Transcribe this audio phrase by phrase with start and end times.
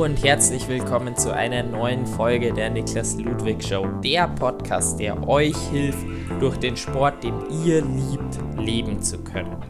[0.00, 5.54] Und herzlich willkommen zu einer neuen Folge der Niklas Ludwig Show, der Podcast, der euch
[5.68, 6.06] hilft,
[6.40, 9.62] durch den Sport, den ihr liebt, leben zu können.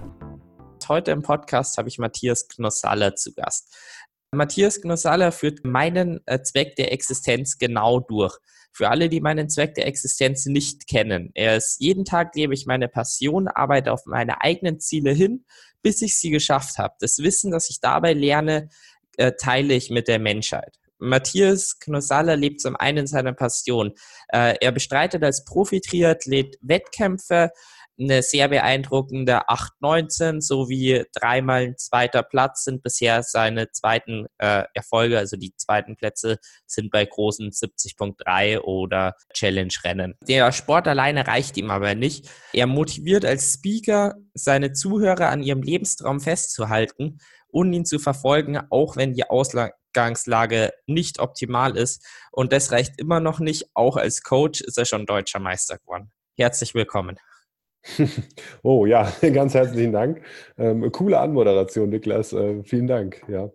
[0.87, 3.77] Heute im Podcast habe ich Matthias Knossalla zu Gast.
[4.31, 8.39] Matthias Knossalla führt meinen äh, Zweck der Existenz genau durch.
[8.73, 11.33] Für alle, die meinen Zweck der Existenz nicht kennen.
[11.35, 15.45] Er ist jeden Tag lebe ich meine Passion, arbeite auf meine eigenen Ziele hin,
[15.83, 16.95] bis ich sie geschafft habe.
[17.01, 18.69] Das Wissen, das ich dabei lerne,
[19.21, 20.77] äh, teile ich mit der Menschheit.
[20.99, 23.93] Matthias Knossalla lebt zum einen seine Passion.
[24.29, 27.51] Äh, er bestreitet als Profi-Triathlet Wettkämpfe,
[28.01, 35.19] eine sehr beeindruckende 8-19 sowie dreimal zweiter Platz sind bisher seine zweiten äh, Erfolge.
[35.19, 40.15] Also die zweiten Plätze sind bei großen 70.3 oder Challenge-Rennen.
[40.27, 42.31] Der Sport alleine reicht ihm aber nicht.
[42.55, 47.19] Er motiviert als Speaker seine Zuhörer an ihrem Lebenstraum festzuhalten
[47.53, 52.07] und ihn zu verfolgen, auch wenn die Ausgangslage nicht optimal ist.
[52.33, 53.71] Und das reicht immer noch nicht.
[53.75, 56.11] Auch als Coach ist er schon deutscher Meister geworden.
[56.37, 57.19] Herzlich willkommen.
[58.63, 60.23] Oh ja, ganz herzlichen Dank.
[60.59, 62.33] Ähm, coole Anmoderation, Niklas.
[62.33, 63.23] Äh, vielen Dank.
[63.29, 63.51] Ja.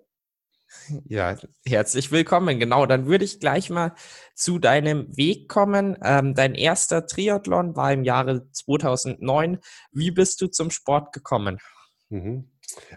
[1.08, 2.60] Ja, herzlich willkommen.
[2.60, 3.94] Genau, dann würde ich gleich mal
[4.34, 5.98] zu deinem Weg kommen.
[6.04, 9.60] Ähm, dein erster Triathlon war im Jahre 2009.
[9.92, 11.60] Wie bist du zum Sport gekommen?
[12.10, 12.52] Mhm.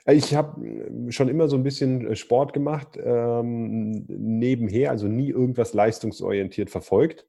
[0.06, 5.30] Ich habe äh, schon immer so ein bisschen äh, Sport gemacht, ähm, nebenher, also nie
[5.30, 7.26] irgendwas leistungsorientiert verfolgt.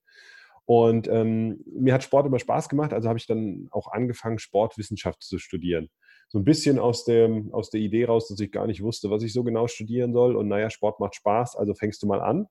[0.66, 5.24] Und ähm, mir hat Sport immer Spaß gemacht, also habe ich dann auch angefangen, Sportwissenschaft
[5.24, 5.90] zu studieren.
[6.28, 9.24] So ein bisschen aus, dem, aus der Idee raus, dass ich gar nicht wusste, was
[9.24, 10.36] ich so genau studieren soll.
[10.36, 12.46] Und naja, Sport macht Spaß, also fängst du mal an.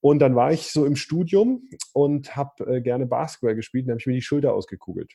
[0.00, 4.00] Und dann war ich so im Studium und habe äh, gerne Basketball gespielt und habe
[4.00, 5.14] ich mir die Schulter ausgekugelt.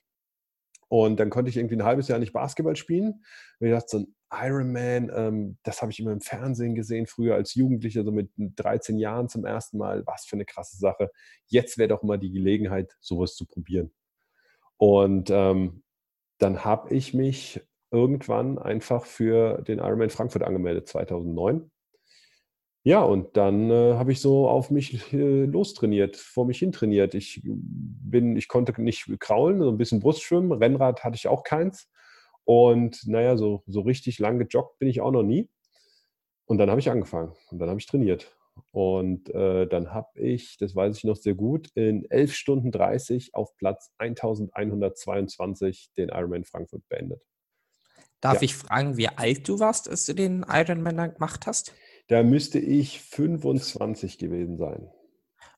[0.90, 3.24] Und dann konnte ich irgendwie ein halbes Jahr nicht Basketball spielen.
[3.60, 7.36] Und ich dachte, so ein Ironman, ähm, das habe ich immer im Fernsehen gesehen, früher
[7.36, 10.06] als Jugendlicher, so mit 13 Jahren zum ersten Mal.
[10.06, 11.12] Was für eine krasse Sache.
[11.48, 13.92] Jetzt wäre doch mal die Gelegenheit, sowas zu probieren.
[14.78, 15.84] Und ähm,
[16.40, 17.62] dann habe ich mich
[17.92, 21.70] irgendwann einfach für den Ironman Frankfurt angemeldet, 2009.
[22.90, 27.14] Ja, und dann äh, habe ich so auf mich äh, lostrainiert, vor mich hin trainiert.
[27.14, 31.88] Ich bin, ich konnte nicht kraulen, so ein bisschen Brustschwimmen, Rennrad hatte ich auch keins.
[32.46, 35.52] Und naja, so, so richtig lang gejoggt bin ich auch noch nie.
[36.46, 38.36] Und dann habe ich angefangen und dann habe ich trainiert.
[38.72, 43.36] Und äh, dann habe ich, das weiß ich noch sehr gut, in 11 Stunden 30
[43.36, 47.22] auf Platz 1122 den Ironman Frankfurt beendet.
[48.20, 48.42] Darf ja.
[48.42, 51.76] ich fragen, wie alt du warst, als du den Ironman gemacht hast?
[52.10, 54.90] Da müsste ich 25 gewesen sein.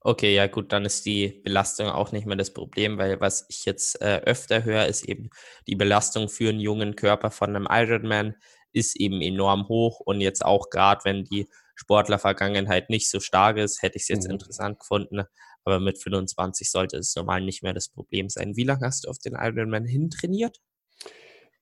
[0.01, 3.65] Okay, ja gut, dann ist die Belastung auch nicht mehr das Problem, weil was ich
[3.65, 5.29] jetzt äh, öfter höre, ist eben
[5.67, 8.35] die Belastung für einen jungen Körper von einem Ironman
[8.73, 13.81] ist eben enorm hoch und jetzt auch gerade, wenn die Sportlervergangenheit nicht so stark ist,
[13.81, 14.33] hätte ich es jetzt mhm.
[14.33, 15.23] interessant gefunden,
[15.63, 18.55] aber mit 25 sollte es normal nicht mehr das Problem sein.
[18.55, 20.57] Wie lange hast du auf den Ironman hintrainiert?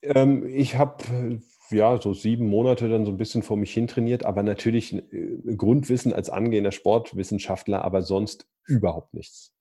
[0.02, 4.26] Ähm, ich habe ja, so sieben Monate dann so ein bisschen vor mich hin trainiert,
[4.26, 9.54] aber natürlich äh, Grundwissen als angehender Sportwissenschaftler, aber sonst überhaupt nichts.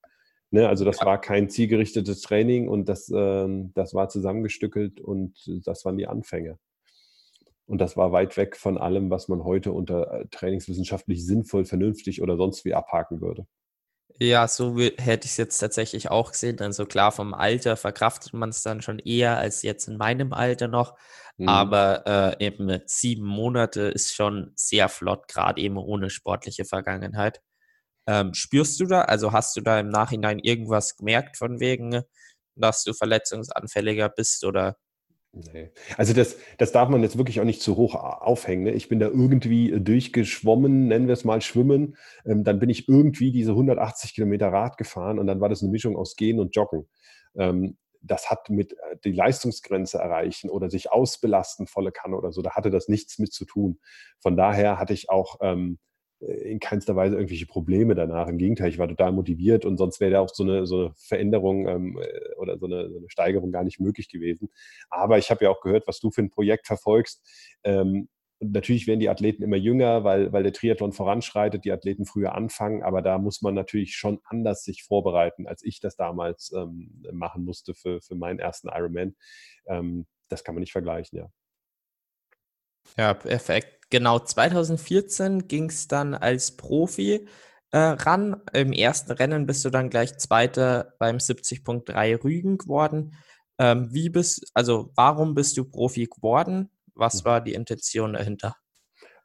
[0.51, 5.35] Ne, also das war kein zielgerichtetes Training und das, ähm, das war zusammengestückelt und
[5.67, 6.59] das waren die Anfänge.
[7.67, 12.23] Und das war weit weg von allem, was man heute unter äh, trainingswissenschaftlich sinnvoll, vernünftig
[12.23, 13.47] oder sonst wie abhaken würde.
[14.21, 16.61] Ja, so hätte ich es jetzt tatsächlich auch gesehen.
[16.61, 20.67] Also klar, vom Alter verkraftet man es dann schon eher als jetzt in meinem Alter
[20.67, 20.97] noch.
[21.37, 21.49] Mhm.
[21.49, 27.41] Aber äh, eben sieben Monate ist schon sehr flott, gerade eben ohne sportliche Vergangenheit.
[28.09, 32.03] Ähm, spürst du da, also hast du da im Nachhinein irgendwas gemerkt von wegen,
[32.57, 34.77] dass du verletzungsanfälliger bist oder
[35.33, 35.71] Nee.
[35.97, 38.65] Also das, das darf man jetzt wirklich auch nicht zu hoch aufhängen.
[38.65, 38.73] Ne?
[38.73, 41.97] Ich bin da irgendwie durchgeschwommen, nennen wir es mal Schwimmen.
[42.25, 45.71] Ähm, dann bin ich irgendwie diese 180 Kilometer Rad gefahren und dann war das eine
[45.71, 46.89] Mischung aus Gehen und Joggen.
[47.37, 52.43] Ähm, das hat mit äh, die Leistungsgrenze erreichen oder sich ausbelasten, volle Kanne oder so,
[52.43, 53.79] da hatte das nichts mit zu tun.
[54.21, 58.27] Von daher hatte ich auch ähm, äh, in keinster Weise irgendwelche Probleme danach.
[58.29, 60.93] Im Gegenteil, ich war total motiviert und sonst wäre da auch so eine, so eine
[60.97, 64.51] Veränderung ähm, äh, oder so eine, so eine, Steigerung gar nicht möglich gewesen.
[64.91, 67.23] Aber ich habe ja auch gehört, was du für ein Projekt verfolgst.
[67.63, 68.09] Ähm,
[68.41, 72.83] natürlich werden die Athleten immer jünger, weil, weil der Triathlon voranschreitet, die Athleten früher anfangen,
[72.83, 77.45] aber da muss man natürlich schon anders sich vorbereiten, als ich das damals ähm, machen
[77.45, 79.15] musste für, für meinen ersten Ironman.
[79.67, 81.31] Ähm, das kann man nicht vergleichen, ja.
[82.97, 83.91] Ja, perfekt.
[83.91, 87.27] Genau, 2014 ging es dann als Profi
[87.71, 88.43] äh, ran.
[88.53, 93.15] Im ersten Rennen bist du dann gleich Zweiter beim 70.3 Rügen geworden.
[93.59, 96.71] Ähm, wie bist, also warum bist du Profi geworden?
[96.95, 97.29] Was mhm.
[97.29, 98.57] war die Intention dahinter?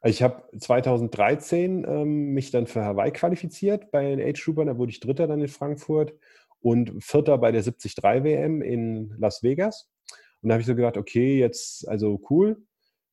[0.02, 4.90] Ich habe 2013 ähm, mich dann für Hawaii qualifiziert bei den Age Troopern, da wurde
[4.90, 6.12] ich Dritter dann in Frankfurt
[6.60, 9.88] und Vierter bei der 73 WM in Las Vegas.
[10.42, 12.62] Und da habe ich so gedacht, okay, jetzt, also cool.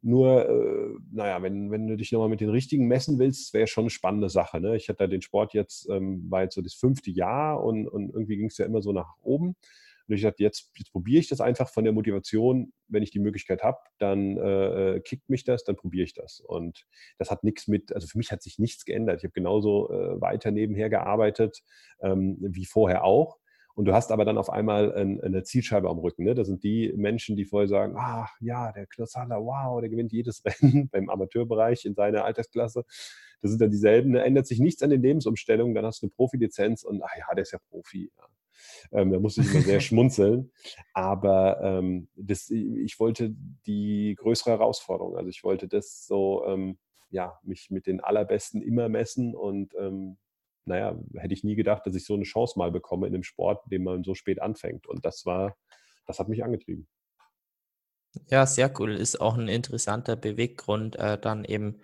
[0.01, 3.83] Nur, äh, naja, wenn, wenn du dich nochmal mit den richtigen messen willst, wäre schon
[3.83, 4.59] eine spannende Sache.
[4.59, 4.75] Ne?
[4.75, 8.38] Ich hatte den Sport jetzt, ähm, war jetzt so das fünfte Jahr und, und irgendwie
[8.38, 9.56] ging es ja immer so nach oben.
[10.07, 13.19] Und ich dachte, jetzt, jetzt probiere ich das einfach von der Motivation, wenn ich die
[13.19, 16.42] Möglichkeit habe, dann äh, kickt mich das, dann probiere ich das.
[16.42, 16.86] Und
[17.18, 19.19] das hat nichts mit, also für mich hat sich nichts geändert.
[19.19, 21.63] Ich habe genauso äh, weiter nebenher gearbeitet
[22.01, 23.38] ähm, wie vorher auch.
[23.76, 26.24] Und du hast aber dann auf einmal ein, eine Zielscheibe am Rücken.
[26.24, 26.36] Ne?
[26.36, 30.44] Das sind die Menschen, die vorher sagen, ach ja, der Klossala, wow, der gewinnt jedes
[30.62, 32.84] Rennen beim Amateurbereich in seiner Altersklasse.
[33.42, 36.12] Das sind dann dieselben, da ändert sich nichts an den Lebensumstellungen, dann hast du eine
[36.12, 38.12] Profilizenz und ach ja, der ist ja Profi.
[38.18, 38.26] Ja.
[38.92, 40.52] Ähm, da musste ich immer sehr schmunzeln.
[40.94, 43.34] Aber ähm, das, ich wollte
[43.66, 45.18] die größere Herausforderung.
[45.18, 46.78] Also ich wollte das so, ähm,
[47.10, 50.18] ja, mich mit den Allerbesten immer messen und ähm,
[50.66, 53.63] naja, hätte ich nie gedacht, dass ich so eine Chance mal bekomme in einem Sport,
[53.72, 54.88] den man so spät anfängt.
[54.88, 55.56] Und das war,
[56.06, 56.88] das hat mich angetrieben.
[58.30, 58.96] Ja, sehr cool.
[58.96, 61.81] Ist auch ein interessanter Beweggrund, äh, dann eben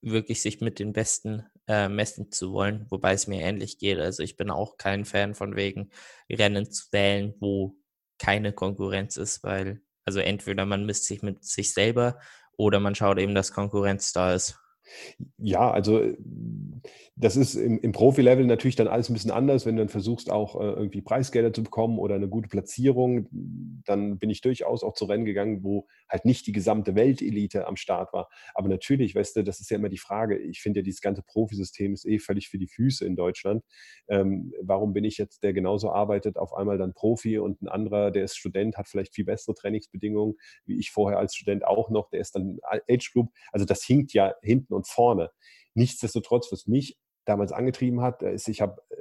[0.00, 3.98] wirklich sich mit den Besten äh, messen zu wollen, wobei es mir ähnlich geht.
[3.98, 5.90] Also ich bin auch kein Fan von wegen
[6.30, 7.76] Rennen zu wählen, wo
[8.18, 12.20] keine Konkurrenz ist, weil also entweder man misst sich mit sich selber
[12.56, 14.58] oder man schaut eben, dass Konkurrenz da ist.
[15.38, 16.02] Ja, also
[17.16, 19.64] das ist im, im Profi-Level natürlich dann alles ein bisschen anders.
[19.64, 23.28] Wenn du dann versuchst, auch äh, irgendwie Preisgelder zu bekommen oder eine gute Platzierung,
[23.86, 27.76] dann bin ich durchaus auch zu Rennen gegangen, wo halt nicht die gesamte Weltelite am
[27.76, 28.28] Start war.
[28.54, 30.38] Aber natürlich, weißt du, das ist ja immer die Frage.
[30.38, 33.62] Ich finde ja, dieses ganze Profisystem ist eh völlig für die Füße in Deutschland.
[34.08, 38.10] Ähm, warum bin ich jetzt, der genauso arbeitet, auf einmal dann Profi und ein anderer,
[38.10, 40.34] der ist Student, hat vielleicht viel bessere Trainingsbedingungen,
[40.66, 42.58] wie ich vorher als Student auch noch, der ist dann
[42.90, 43.30] Age Group.
[43.52, 45.30] Also das hinkt ja hinten und vorne.
[45.74, 48.96] Nichtsdestotrotz, was mich damals angetrieben hat, ist, ich habe äh,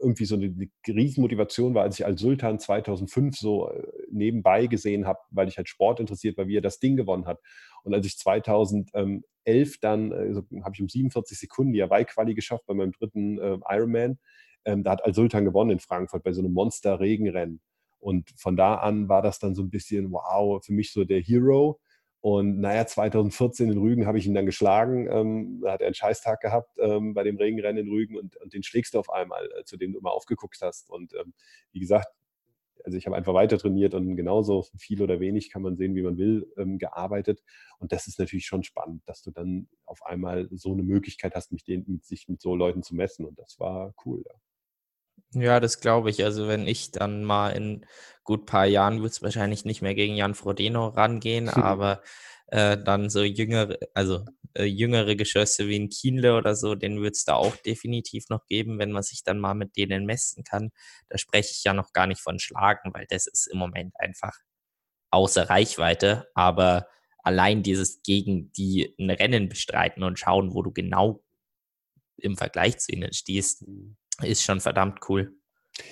[0.00, 0.54] irgendwie so eine,
[0.86, 5.68] Riesenmotivation war, als ich als Sultan 2005 so äh, nebenbei gesehen habe, weil ich halt
[5.68, 7.40] Sport interessiert war, wie er das Ding gewonnen hat.
[7.84, 8.92] Und als ich 2011
[9.80, 14.18] dann, also habe ich um 47 Sekunden die Hawaii-Quali geschafft bei meinem dritten äh, Ironman,
[14.64, 17.60] ähm, da hat Al-Sultan gewonnen in Frankfurt bei so einem Monster-Regenrennen.
[18.00, 21.20] Und von da an war das dann so ein bisschen, wow, für mich so der
[21.20, 21.80] Hero.
[22.20, 25.08] Und naja, 2014 in Rügen habe ich ihn dann geschlagen.
[25.10, 28.52] Ähm, da hat er einen Scheißtag gehabt ähm, bei dem Regenrennen in Rügen und, und,
[28.54, 30.90] den schlägst du auf einmal, äh, zu dem du immer aufgeguckt hast.
[30.90, 31.32] Und ähm,
[31.72, 32.08] wie gesagt,
[32.84, 36.02] also ich habe einfach weiter trainiert und genauso viel oder wenig kann man sehen, wie
[36.02, 37.42] man will, ähm, gearbeitet.
[37.78, 41.52] Und das ist natürlich schon spannend, dass du dann auf einmal so eine Möglichkeit hast,
[41.52, 43.26] mich den, mit sich mit so Leuten zu messen.
[43.26, 44.24] Und das war cool.
[44.26, 44.34] Ja.
[45.34, 46.24] Ja, das glaube ich.
[46.24, 47.84] Also wenn ich dann mal in
[48.24, 52.02] gut paar Jahren wird es wahrscheinlich nicht mehr gegen Jan Frodeno rangehen, aber
[52.48, 57.16] äh, dann so jüngere, also äh, jüngere Geschosse wie ein Kienle oder so, den wird
[57.16, 60.70] es da auch definitiv noch geben, wenn man sich dann mal mit denen messen kann.
[61.10, 64.36] Da spreche ich ja noch gar nicht von Schlagen, weil das ist im Moment einfach
[65.10, 66.28] außer Reichweite.
[66.34, 66.88] Aber
[67.22, 71.22] allein dieses gegen die ein Rennen bestreiten und schauen, wo du genau
[72.18, 75.32] im Vergleich zu ihnen stehst, mhm ist schon verdammt cool.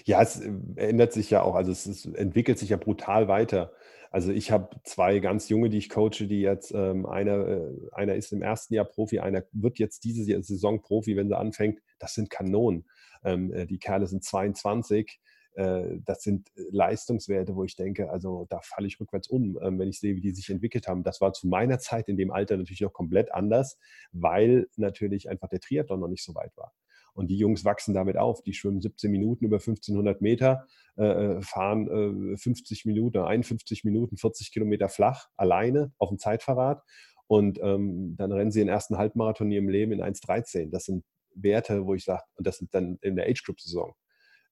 [0.05, 3.73] Ja, es äh, ändert sich ja auch, also es, ist, entwickelt sich ja brutal weiter.
[4.11, 8.14] Also ich habe zwei ganz junge, die ich coache, die jetzt, ähm, einer, äh, einer
[8.14, 11.80] ist im ersten Jahr Profi, einer wird jetzt diese Saison Profi, wenn sie anfängt.
[11.99, 12.87] Das sind Kanonen.
[13.25, 15.21] Ähm, äh, die Kerle sind 22.
[15.54, 19.88] Äh, das sind Leistungswerte, wo ich denke, also da falle ich rückwärts um, ähm, wenn
[19.88, 21.02] ich sehe, wie die sich entwickelt haben.
[21.02, 23.78] Das war zu meiner Zeit in dem Alter natürlich noch komplett anders,
[24.12, 26.73] weil natürlich einfach der Triathlon noch nicht so weit war.
[27.16, 28.42] Und die Jungs wachsen damit auf.
[28.42, 34.52] Die schwimmen 17 Minuten über 1500 Meter, äh, fahren äh, 50 Minuten, 51 Minuten, 40
[34.52, 36.82] Kilometer flach, alleine auf dem Zeitfahrrad.
[37.26, 40.70] Und ähm, dann rennen sie den ersten Halbmarathon in ihrem Leben in 1,13.
[40.70, 41.04] Das sind
[41.35, 43.94] Werte, wo ich sage, und das sind dann in der Age-Group-Saison.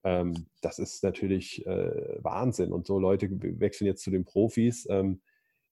[0.03, 2.73] Ähm, das ist natürlich äh, Wahnsinn.
[2.73, 3.29] Und so Leute
[3.59, 4.87] wechseln jetzt zu den Profis.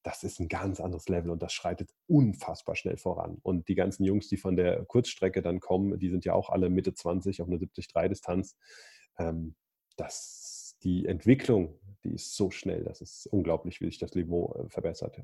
[0.04, 3.38] Das ist ein ganz anderes Level und das schreitet unfassbar schnell voran.
[3.42, 6.70] Und die ganzen Jungs, die von der Kurzstrecke dann kommen, die sind ja auch alle
[6.70, 8.58] Mitte 20 auf einer 70-3-Distanz.
[9.18, 9.56] Ähm,
[9.96, 14.70] das, die Entwicklung, die ist so schnell, das ist unglaublich, wie sich das Niveau äh,
[14.70, 15.22] verbessert.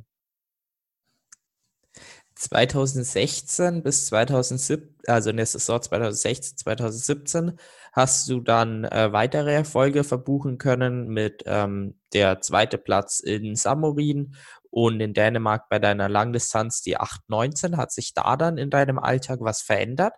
[2.35, 7.59] 2016 bis 2017, also in der Saison 2016, 2017,
[7.91, 14.35] hast du dann äh, weitere Erfolge verbuchen können mit ähm, der zweite Platz in Samorin
[14.69, 17.77] und in Dänemark bei deiner Langdistanz die 819.
[17.77, 20.13] Hat sich da dann in deinem Alltag was verändert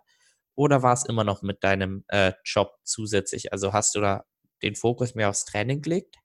[0.54, 3.52] oder war es immer noch mit deinem äh, Job zusätzlich?
[3.52, 4.24] Also hast du da
[4.62, 6.16] den Fokus mehr aufs Training gelegt?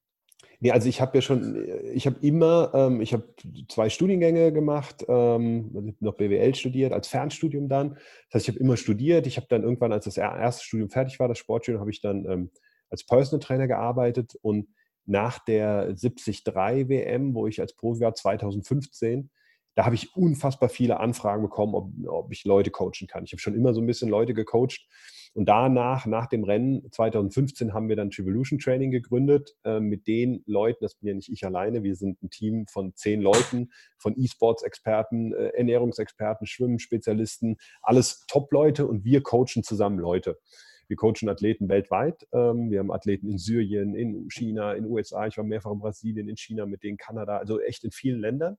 [0.59, 3.23] Nee, also ich habe ja schon, ich habe immer, ähm, ich habe
[3.69, 7.93] zwei Studiengänge gemacht, ähm, noch BWL studiert, als Fernstudium dann.
[8.29, 9.27] Das heißt, ich habe immer studiert.
[9.27, 12.25] Ich habe dann irgendwann, als das erste Studium fertig war, das Sportstudium, habe ich dann
[12.25, 12.51] ähm,
[12.89, 14.67] als Personal Trainer gearbeitet und
[15.07, 19.29] nach der 73 WM, wo ich als Profi war, 2015,
[19.77, 23.23] da habe ich unfassbar viele Anfragen bekommen, ob, ob ich Leute coachen kann.
[23.23, 24.87] Ich habe schon immer so ein bisschen Leute gecoacht.
[25.35, 30.41] Und danach, nach dem Rennen 2015, haben wir dann Trivolution Training gegründet äh, mit den
[30.47, 34.15] Leuten, das bin ja nicht ich alleine, wir sind ein Team von zehn Leuten, von
[34.17, 40.39] E-Sports-Experten, äh, Ernährungsexperten, Schwimmen-Spezialisten, alles Top-Leute und wir coachen zusammen Leute.
[40.87, 42.27] Wir coachen Athleten weltweit.
[42.31, 45.27] Ähm, wir haben Athleten in Syrien, in China, in USA.
[45.27, 48.57] Ich war mehrfach in Brasilien, in China, mit denen Kanada, also echt in vielen Ländern.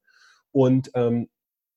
[0.53, 1.29] Und ähm,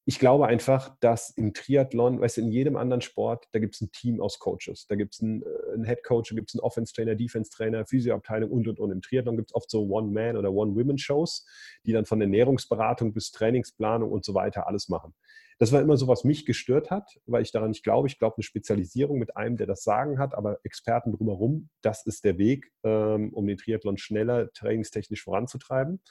[0.05, 3.81] ich glaube einfach, dass im Triathlon, weißt du, in jedem anderen Sport, da gibt es
[3.81, 4.87] ein Team aus Coaches.
[4.87, 8.49] Da gibt es einen, äh, einen Head Coach, da gibt es einen Offense-Trainer, Defense-Trainer, Physioabteilung
[8.49, 8.91] und, und, und.
[8.91, 11.45] Im Triathlon gibt es oft so One-Man- oder One-Women-Shows,
[11.85, 15.13] die dann von Ernährungsberatung bis Trainingsplanung und so weiter alles machen.
[15.59, 18.07] Das war immer so, was mich gestört hat, weil ich daran nicht glaube.
[18.07, 22.25] Ich glaube, eine Spezialisierung mit einem, der das Sagen hat, aber Experten drumherum, das ist
[22.25, 26.01] der Weg, ähm, um den Triathlon schneller trainingstechnisch voranzutreiben.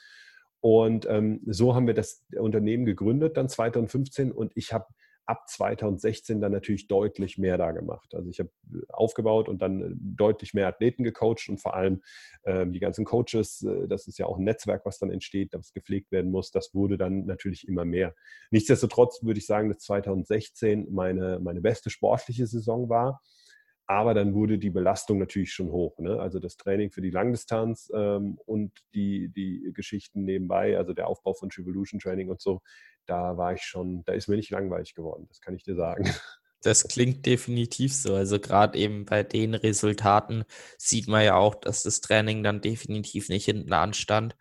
[0.61, 4.31] Und ähm, so haben wir das Unternehmen gegründet, dann 2015.
[4.31, 4.85] Und ich habe
[5.25, 8.13] ab 2016 dann natürlich deutlich mehr da gemacht.
[8.13, 8.49] Also ich habe
[8.89, 12.01] aufgebaut und dann äh, deutlich mehr Athleten gecoacht und vor allem
[12.43, 15.73] äh, die ganzen Coaches, äh, das ist ja auch ein Netzwerk, was dann entsteht, das
[15.73, 18.13] gepflegt werden muss, das wurde dann natürlich immer mehr.
[18.49, 23.21] Nichtsdestotrotz würde ich sagen, dass 2016 meine, meine beste sportliche Saison war.
[23.91, 25.99] Aber dann wurde die Belastung natürlich schon hoch.
[25.99, 26.17] Ne?
[26.17, 31.33] Also das Training für die Langdistanz ähm, und die, die Geschichten nebenbei, also der Aufbau
[31.33, 32.61] von Revolution Training und so,
[33.05, 36.09] da war ich schon, da ist mir nicht langweilig geworden, das kann ich dir sagen.
[36.63, 38.13] Das klingt definitiv so.
[38.13, 40.43] Also gerade eben bei den Resultaten
[40.77, 44.37] sieht man ja auch, dass das Training dann definitiv nicht hinten anstand.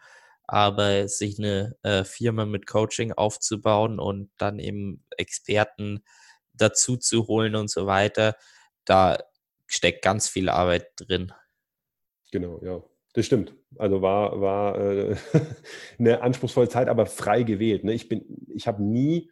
[0.46, 6.04] Aber sich eine äh, Firma mit Coaching aufzubauen und dann eben Experten
[6.52, 8.36] dazu zu holen und so weiter,
[8.84, 9.16] da
[9.70, 11.32] steckt ganz viel Arbeit drin.
[12.30, 12.82] Genau, ja.
[13.12, 13.56] Das stimmt.
[13.76, 15.16] Also war, war äh,
[15.98, 17.82] eine anspruchsvolle Zeit, aber frei gewählt.
[17.82, 17.92] Ne?
[17.92, 18.08] Ich,
[18.48, 19.30] ich habe nie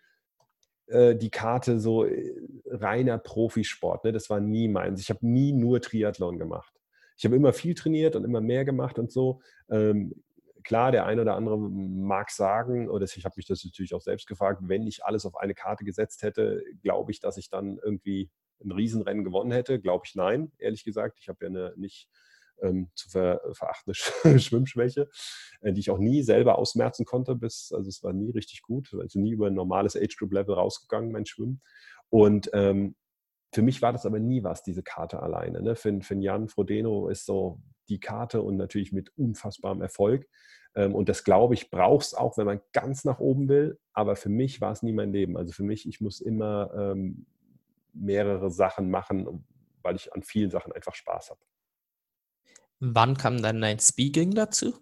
[0.86, 2.34] äh, die Karte so äh,
[2.66, 4.04] reiner Profisport.
[4.04, 4.12] Ne?
[4.12, 5.00] Das war nie meins.
[5.00, 6.72] Ich habe nie nur Triathlon gemacht.
[7.16, 9.40] Ich habe immer viel trainiert und immer mehr gemacht und so.
[9.70, 10.24] Ähm,
[10.64, 14.26] klar, der eine oder andere mag sagen, oder ich habe mich das natürlich auch selbst
[14.26, 18.30] gefragt, wenn ich alles auf eine Karte gesetzt hätte, glaube ich, dass ich dann irgendwie
[18.62, 19.80] ein Riesenrennen gewonnen hätte?
[19.80, 21.18] Glaube ich nein, ehrlich gesagt.
[21.20, 22.08] Ich habe ja eine nicht
[22.62, 23.94] ähm, zu ver verachtende
[24.40, 25.08] Schwimmschwäche,
[25.60, 27.34] äh, die ich auch nie selber ausmerzen konnte.
[27.34, 31.26] Bis, also es war nie richtig gut, also nie über ein normales Age-Group-Level rausgegangen, mein
[31.26, 31.60] Schwimmen.
[32.10, 32.94] Und ähm,
[33.52, 35.62] für mich war das aber nie was, diese Karte alleine.
[35.62, 35.76] Ne?
[35.76, 40.26] Für, für Jan Frodeno ist so die Karte und natürlich mit unfassbarem Erfolg.
[40.74, 43.78] Ähm, und das glaube ich, brauchst auch, wenn man ganz nach oben will.
[43.92, 45.36] Aber für mich war es nie mein Leben.
[45.36, 47.26] Also für mich, ich muss immer ähm,
[47.92, 49.46] mehrere Sachen machen,
[49.82, 51.40] weil ich an vielen Sachen einfach Spaß habe.
[52.80, 54.74] Wann kam dann dein Speaking dazu?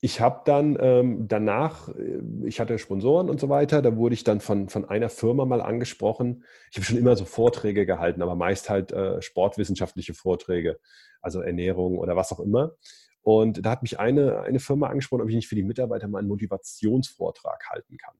[0.00, 4.22] Ich habe dann ähm, danach, äh, ich hatte Sponsoren und so weiter, da wurde ich
[4.22, 6.44] dann von, von einer Firma mal angesprochen.
[6.70, 10.78] Ich habe schon immer so Vorträge gehalten, aber meist halt äh, sportwissenschaftliche Vorträge,
[11.22, 12.76] also Ernährung oder was auch immer.
[13.22, 16.18] Und da hat mich eine, eine Firma angesprochen, ob ich nicht für die Mitarbeiter mal
[16.18, 18.14] einen Motivationsvortrag halten kann.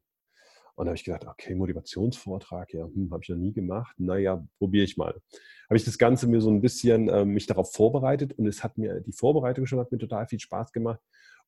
[0.77, 3.95] Und da habe ich gedacht, okay, Motivationsvortrag, ja, hm, habe ich noch nie gemacht.
[3.99, 5.21] Naja, probiere ich mal.
[5.69, 8.77] Habe ich das Ganze mir so ein bisschen äh, mich darauf vorbereitet und es hat
[8.77, 11.01] mir, die Vorbereitung schon hat mir total viel Spaß gemacht.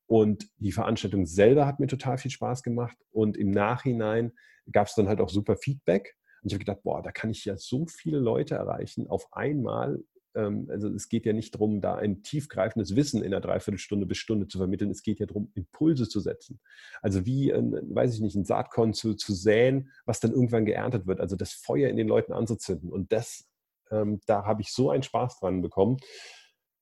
[0.05, 2.97] Und die Veranstaltung selber hat mir total viel Spaß gemacht.
[3.11, 4.31] Und im Nachhinein
[4.71, 6.15] gab es dann halt auch super Feedback.
[6.41, 9.99] Und ich habe gedacht, boah, da kann ich ja so viele Leute erreichen auf einmal
[10.37, 14.47] also es geht ja nicht darum, da ein tiefgreifendes Wissen in einer Dreiviertelstunde bis Stunde
[14.47, 14.91] zu vermitteln.
[14.91, 16.59] Es geht ja darum, Impulse zu setzen.
[17.01, 21.19] Also wie, weiß ich nicht, ein Saatkorn zu, zu säen, was dann irgendwann geerntet wird.
[21.19, 22.91] Also das Feuer in den Leuten anzuzünden.
[22.91, 23.47] Und das,
[23.91, 25.97] ähm, da habe ich so einen Spaß dran bekommen.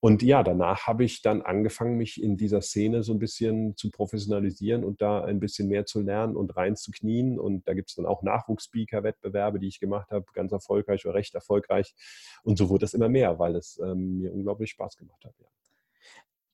[0.05, 3.89] Und ja, danach habe ich dann angefangen, mich in dieser Szene so ein bisschen zu
[3.89, 7.39] professionalisieren und da ein bisschen mehr zu lernen und reinzuknien.
[7.39, 11.33] Und da gibt es dann auch Nachwuchsspeaker-Wettbewerbe, die ich gemacht habe, ganz erfolgreich oder recht
[11.33, 11.95] erfolgreich.
[12.43, 15.33] Und so wurde das immer mehr, weil es ähm, mir unglaublich Spaß gemacht hat.
[15.39, 15.47] Ja.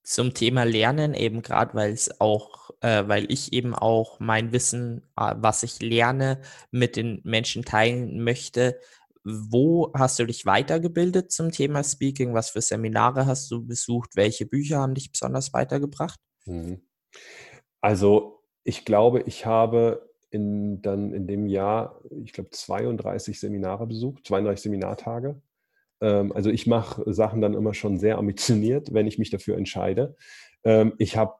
[0.01, 5.03] Zum Thema Lernen eben gerade, weil es auch, äh, weil ich eben auch mein Wissen,
[5.17, 6.39] äh, was ich lerne,
[6.72, 8.79] mit den Menschen teilen möchte,
[9.23, 12.33] wo hast du dich weitergebildet zum Thema Speaking?
[12.33, 14.15] Was für Seminare hast du besucht?
[14.15, 16.19] Welche Bücher haben dich besonders weitergebracht?
[16.45, 16.81] Mhm.
[17.81, 24.25] Also ich glaube, ich habe in, dann in dem Jahr, ich glaube, 32 Seminare besucht,
[24.25, 25.41] 32 Seminartage.
[26.01, 30.15] Ähm, also ich mache Sachen dann immer schon sehr ambitioniert, wenn ich mich dafür entscheide.
[30.63, 31.33] Ähm, ich habe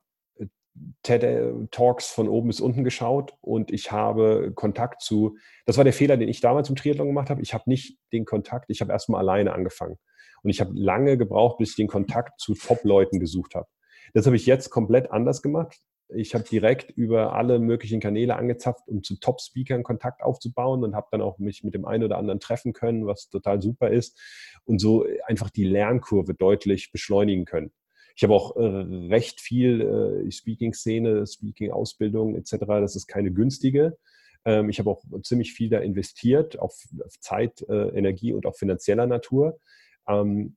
[1.02, 5.36] TED-Talks von oben bis unten geschaut und ich habe Kontakt zu,
[5.66, 7.42] das war der Fehler, den ich damals im Triathlon gemacht habe.
[7.42, 9.98] Ich habe nicht den Kontakt, ich habe erstmal alleine angefangen.
[10.42, 13.68] Und ich habe lange gebraucht, bis ich den Kontakt zu Top-Leuten gesucht habe.
[14.12, 15.78] Das habe ich jetzt komplett anders gemacht.
[16.14, 21.06] Ich habe direkt über alle möglichen Kanäle angezapft, um zu Top-Speakern Kontakt aufzubauen und habe
[21.10, 24.20] dann auch mich mit dem einen oder anderen treffen können, was total super ist
[24.64, 27.72] und so einfach die Lernkurve deutlich beschleunigen können.
[28.16, 32.56] Ich habe auch äh, recht viel äh, Speaking-Szene, Speaking-Ausbildung etc.
[32.66, 33.96] Das ist keine günstige.
[34.44, 36.74] Ähm, ich habe auch ziemlich viel da investiert, auf,
[37.20, 39.58] Zeit, äh, Energie und auch finanzieller Natur.
[40.08, 40.56] Ähm,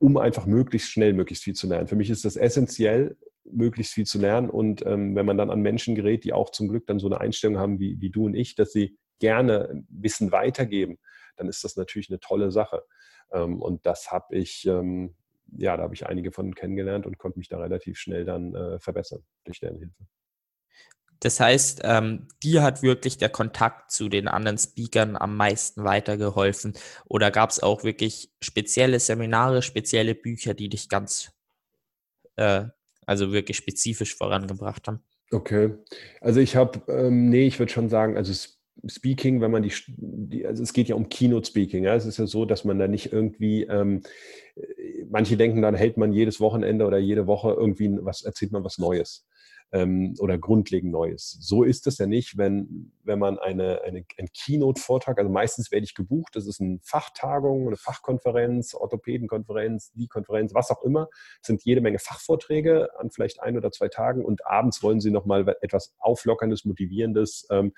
[0.00, 1.88] um einfach möglichst schnell möglichst viel zu lernen.
[1.88, 4.48] Für mich ist das essentiell, möglichst viel zu lernen.
[4.48, 7.20] Und ähm, wenn man dann an Menschen gerät, die auch zum Glück dann so eine
[7.20, 10.98] Einstellung haben wie, wie du und ich, dass sie gerne Wissen weitergeben,
[11.36, 12.84] dann ist das natürlich eine tolle Sache.
[13.30, 14.68] Und das habe ich,
[15.56, 18.78] ja, da habe ich einige von kennengelernt und konnte mich da relativ schnell dann äh,
[18.78, 20.06] verbessern durch deren Hilfe.
[21.20, 26.74] Das heißt, ähm, dir hat wirklich der Kontakt zu den anderen Speakern am meisten weitergeholfen?
[27.06, 31.32] Oder gab es auch wirklich spezielle Seminare, spezielle Bücher, die dich ganz,
[32.36, 32.66] äh,
[33.04, 35.02] also wirklich spezifisch vorangebracht haben?
[35.30, 35.74] Okay,
[36.20, 38.32] also ich habe, ähm, nee, ich würde schon sagen, also
[38.86, 41.84] Speaking, wenn man die, die, also es geht ja um Keynote-Speaking.
[41.84, 41.94] Ja?
[41.94, 44.02] Es ist ja so, dass man da nicht irgendwie, ähm,
[45.10, 48.78] manche denken, dann hält man jedes Wochenende oder jede Woche irgendwie was, erzählt man was
[48.78, 49.26] Neues
[49.72, 51.36] ähm, oder grundlegend Neues.
[51.40, 55.84] So ist es ja nicht, wenn, wenn man eine, eine, einen Keynote-Vortrag, also meistens werde
[55.84, 61.08] ich gebucht, das ist eine Fachtagung, eine Fachkonferenz, Orthopädenkonferenz, die Konferenz, was auch immer,
[61.40, 65.10] es sind jede Menge Fachvorträge an vielleicht ein oder zwei Tagen und abends wollen sie
[65.10, 67.72] nochmal etwas Auflockerndes, Motivierendes ähm,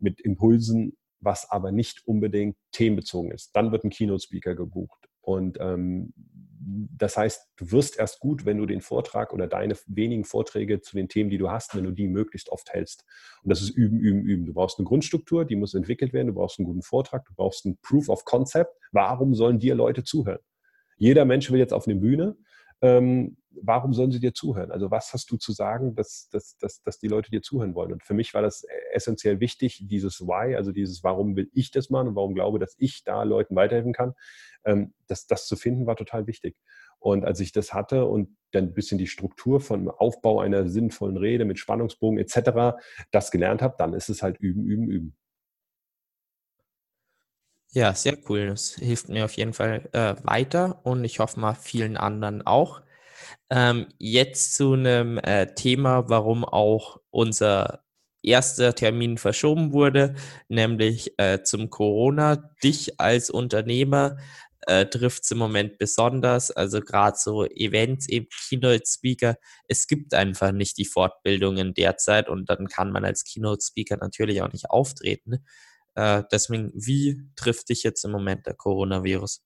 [0.00, 3.54] mit Impulsen, was aber nicht unbedingt themenbezogen ist.
[3.54, 5.08] Dann wird ein Keynote-Speaker gebucht.
[5.20, 6.12] Und ähm,
[6.62, 10.96] das heißt, du wirst erst gut, wenn du den Vortrag oder deine wenigen Vorträge zu
[10.96, 13.04] den Themen, die du hast, wenn du die möglichst oft hältst.
[13.42, 14.46] Und das ist üben, üben, üben.
[14.46, 16.28] Du brauchst eine Grundstruktur, die muss entwickelt werden.
[16.28, 17.24] Du brauchst einen guten Vortrag.
[17.26, 18.72] Du brauchst ein Proof of Concept.
[18.92, 20.40] Warum sollen dir Leute zuhören?
[20.96, 22.36] Jeder Mensch will jetzt auf eine Bühne.
[22.82, 24.70] Ähm, warum sollen sie dir zuhören?
[24.70, 27.92] Also was hast du zu sagen, dass, dass, dass, dass die Leute dir zuhören wollen?
[27.92, 31.90] Und für mich war das essentiell wichtig, dieses Why, also dieses Warum will ich das
[31.90, 34.14] machen und warum glaube, dass ich da Leuten weiterhelfen kann,
[34.64, 36.56] ähm, das, das zu finden, war total wichtig.
[36.98, 41.16] Und als ich das hatte und dann ein bisschen die Struktur von Aufbau einer sinnvollen
[41.16, 42.78] Rede mit Spannungsbogen etc.
[43.10, 45.16] das gelernt habe, dann ist es halt üben, üben, üben.
[47.72, 48.46] Ja, sehr cool.
[48.48, 52.82] Das hilft mir auf jeden Fall äh, weiter und ich hoffe mal vielen anderen auch.
[53.50, 57.84] Ähm, jetzt zu einem äh, Thema, warum auch unser
[58.22, 60.14] erster Termin verschoben wurde,
[60.48, 62.36] nämlich äh, zum Corona.
[62.64, 64.18] Dich als Unternehmer
[64.66, 66.50] äh, trifft es im Moment besonders.
[66.50, 69.36] Also gerade so Events, eben Keynote-Speaker.
[69.68, 74.52] Es gibt einfach nicht die Fortbildungen derzeit und dann kann man als Keynote-Speaker natürlich auch
[74.52, 75.44] nicht auftreten.
[75.94, 79.42] Äh, deswegen, wie trifft dich jetzt im Moment der Coronavirus?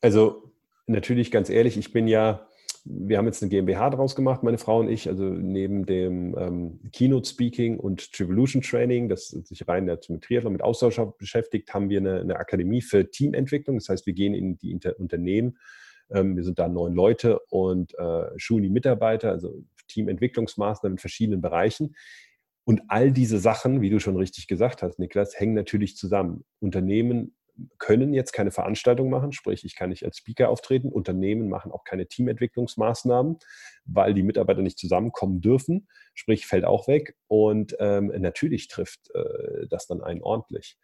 [0.00, 0.52] Also
[0.86, 2.48] natürlich ganz ehrlich, ich bin ja
[2.84, 6.80] wir haben jetzt eine GmbH draus gemacht, meine Frau und ich, also neben dem ähm,
[6.92, 12.00] Keynote Speaking und Trivolution Training, das sich rein mit Triathlon, mit Austausch beschäftigt, haben wir
[12.00, 13.76] eine, eine, Akademie für Teamentwicklung.
[13.78, 15.58] Das heißt, wir gehen in die Inter Unternehmen,
[16.10, 21.40] ähm, wir sind da neun Leute und äh, schulen die Mitarbeiter, also Teamentwicklungsmaßnahmen in verschiedenen
[21.40, 21.94] Bereichen.
[22.64, 26.44] Und all diese Sachen, wie du schon richtig gesagt hast, Niklas, hängen natürlich zusammen.
[26.60, 27.34] Unternehmen
[27.78, 30.90] können jetzt keine Veranstaltung machen, sprich, ich kann nicht als Speaker auftreten.
[30.90, 33.38] Unternehmen machen auch keine Teamentwicklungsmaßnahmen,
[33.84, 37.16] weil die Mitarbeiter nicht zusammenkommen dürfen, sprich, fällt auch weg.
[37.28, 40.78] Und ähm, natürlich trifft äh, das dann einen ordentlich.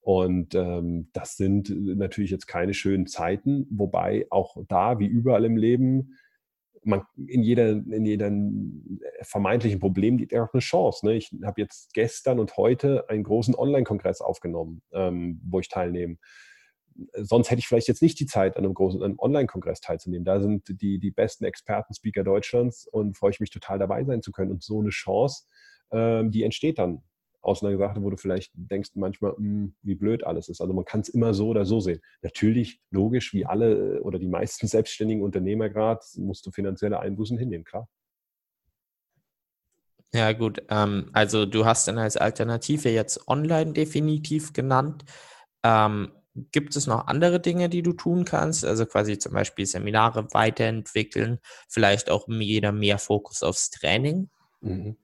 [0.00, 5.56] Und ähm, das sind natürlich jetzt keine schönen Zeiten, wobei auch da, wie überall im
[5.56, 6.18] Leben,
[6.86, 11.06] man in jeder, in jedem vermeintlichen Problem liegt auch eine Chance.
[11.06, 11.14] Ne?
[11.14, 16.16] Ich habe jetzt gestern und heute einen großen Online-Kongress aufgenommen, ähm, wo ich teilnehme.
[17.14, 20.24] Sonst hätte ich vielleicht jetzt nicht die Zeit, an einem großen Online-Kongress teilzunehmen.
[20.24, 24.30] Da sind die, die besten Experten-Speaker Deutschlands und freue ich mich total dabei sein zu
[24.30, 24.52] können.
[24.52, 25.44] Und so eine Chance,
[25.90, 27.02] ähm, die entsteht dann
[27.44, 30.60] aus einer Sache, wo du vielleicht denkst manchmal, hm, wie blöd alles ist.
[30.60, 32.00] Also man kann es immer so oder so sehen.
[32.22, 37.64] Natürlich, logisch, wie alle oder die meisten selbstständigen Unternehmer gerade, musst du finanzielle Einbußen hinnehmen,
[37.64, 37.88] klar.
[40.14, 40.62] Ja, gut.
[40.70, 45.04] Ähm, also du hast dann als Alternative jetzt online definitiv genannt.
[45.64, 46.12] Ähm,
[46.52, 48.64] gibt es noch andere Dinge, die du tun kannst?
[48.64, 54.30] Also quasi zum Beispiel Seminare weiterentwickeln, vielleicht auch jeder mehr Fokus aufs Training?
[54.60, 54.96] Mhm.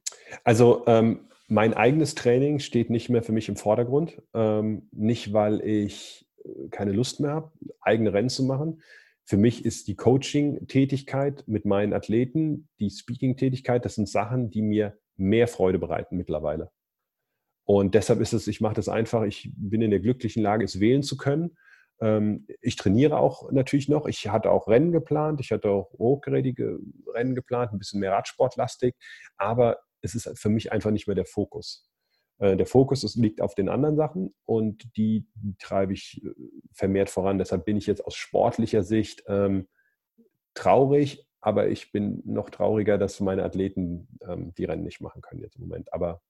[0.44, 4.22] Also ähm, mein eigenes Training steht nicht mehr für mich im Vordergrund.
[4.34, 8.82] Ähm, nicht, weil ich äh, keine Lust mehr habe, eigene Rennen zu machen.
[9.24, 14.98] für mich ist die Coaching-Tätigkeit mit meinen Athleten, die Speaking-Tätigkeit, das sind Sachen, die mir
[15.16, 16.70] mehr Freude bereiten mittlerweile.
[17.64, 20.80] Und deshalb ist es, ich mache das einfach, ich bin in der glücklichen Lage, es
[20.80, 21.56] wählen zu können.
[22.00, 24.06] Ähm, ich trainiere auch natürlich noch.
[24.06, 26.80] Ich hatte auch Rennen geplant, ich hatte auch hochgerätige
[27.14, 28.94] Rennen geplant, ein bisschen mehr Radsportlastig,
[29.36, 31.90] aber es ist für mich einfach nicht mehr der Fokus.
[32.38, 35.26] Äh, der Fokus ist, liegt auf den anderen Sachen und die,
[35.58, 36.30] treibe ich äh,
[36.72, 37.38] vermehrt voran.
[37.38, 39.68] Deshalb bin ich jetzt aus sportlicher Sicht ähm,
[40.54, 45.42] traurig, aber ich bin noch trauriger, dass meine Athleten ähm, die Rennen nicht machen können
[45.42, 45.92] jetzt im Moment.
[45.92, 46.22] Aber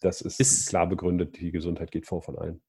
[0.00, 2.62] das ist, ist klar begründet, die Gesundheit geht vor von allen.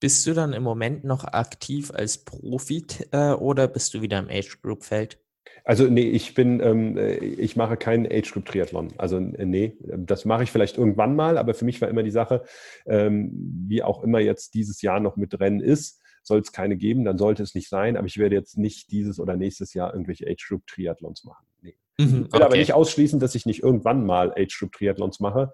[0.00, 4.28] Bist du dann im Moment noch aktiv als Profi äh, oder bist du wieder im
[4.28, 5.23] Age Group Feld?
[5.64, 8.92] Also nee, ich bin, ähm, äh, ich mache keinen Age Group Triathlon.
[8.98, 12.10] Also äh, nee, das mache ich vielleicht irgendwann mal, aber für mich war immer die
[12.10, 12.44] Sache,
[12.86, 13.32] ähm,
[13.66, 17.18] wie auch immer jetzt dieses Jahr noch mit Rennen ist, soll es keine geben, dann
[17.18, 20.46] sollte es nicht sein, aber ich werde jetzt nicht dieses oder nächstes Jahr irgendwelche Age
[20.48, 21.46] Group Triathlons machen.
[21.62, 21.76] Nee.
[21.98, 22.42] Mhm, ich will okay.
[22.42, 25.52] aber nicht ausschließen, dass ich nicht irgendwann mal Age Group Triathlons mache,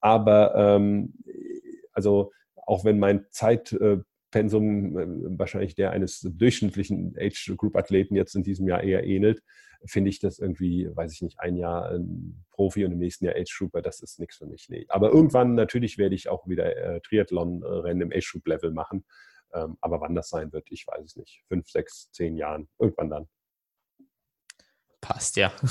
[0.00, 1.14] aber ähm,
[1.92, 4.02] also auch wenn mein Zeitpensum äh,
[4.34, 9.42] wahrscheinlich der eines durchschnittlichen Age Group Athleten jetzt in diesem Jahr eher ähnelt,
[9.84, 13.34] finde ich das irgendwie, weiß ich nicht, ein Jahr ein Profi und im nächsten Jahr
[13.36, 14.68] Age Grouper, das ist nichts für mich.
[14.68, 14.86] Nee.
[14.88, 19.04] Aber irgendwann natürlich werde ich auch wieder äh, Triathlon-Rennen im Age Group Level machen.
[19.52, 21.42] Ähm, aber wann das sein wird, ich weiß es nicht.
[21.48, 23.28] Fünf, sechs, zehn Jahren, irgendwann dann.
[25.00, 25.52] Passt ja.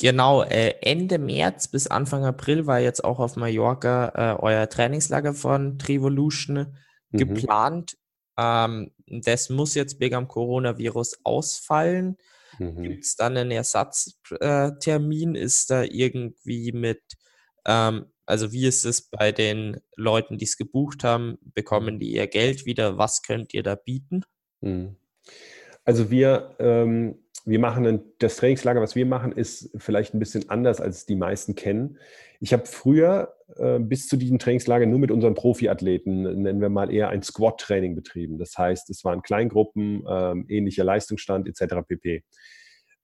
[0.00, 5.34] Genau, äh, Ende März bis Anfang April war jetzt auch auf Mallorca äh, euer Trainingslager
[5.34, 6.76] von Trivolution
[7.10, 7.18] mhm.
[7.18, 7.96] geplant.
[8.38, 12.16] Ähm, das muss jetzt wegen am Coronavirus ausfallen.
[12.58, 12.82] Mhm.
[12.82, 15.34] Gibt es dann einen Ersatztermin?
[15.34, 17.02] Äh, ist da irgendwie mit,
[17.66, 21.38] ähm, also wie ist es bei den Leuten, die es gebucht haben?
[21.54, 22.98] Bekommen die ihr Geld wieder?
[22.98, 24.22] Was könnt ihr da bieten?
[24.60, 24.96] Mhm.
[25.84, 27.18] Also wir ähm
[27.48, 31.16] wir machen ein, das Trainingslager, was wir machen, ist vielleicht ein bisschen anders, als die
[31.16, 31.98] meisten kennen.
[32.40, 36.92] Ich habe früher äh, bis zu diesem Trainingslager nur mit unseren Profiathleten, nennen wir mal
[36.92, 38.38] eher ein Squat-Training betrieben.
[38.38, 41.76] Das heißt, es waren Kleingruppen, äh, ähnlicher Leistungsstand etc.
[41.86, 42.24] pp.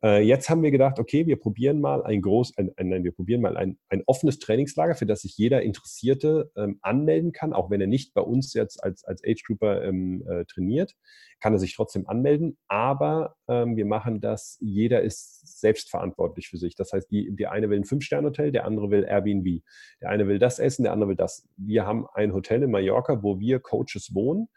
[0.03, 3.13] Äh, jetzt haben wir gedacht, okay, wir probieren mal ein groß, ein, ein, nein, wir
[3.13, 7.71] probieren mal ein, ein offenes Trainingslager, für das sich jeder Interessierte ähm, anmelden kann, auch
[7.71, 10.95] wenn er nicht bei uns jetzt als, als Age Grouper ähm, äh, trainiert,
[11.41, 12.59] kann er sich trotzdem anmelden.
[12.69, 16.75] Aber ähm, wir machen das, jeder ist selbstverantwortlich für sich.
[16.75, 19.63] Das heißt, die, die eine will ein Fünf-Sterne-Hotel, der andere will Airbnb.
[20.01, 21.49] Der eine will das essen, der andere will das.
[21.57, 24.49] Wir haben ein Hotel in Mallorca, wo wir Coaches wohnen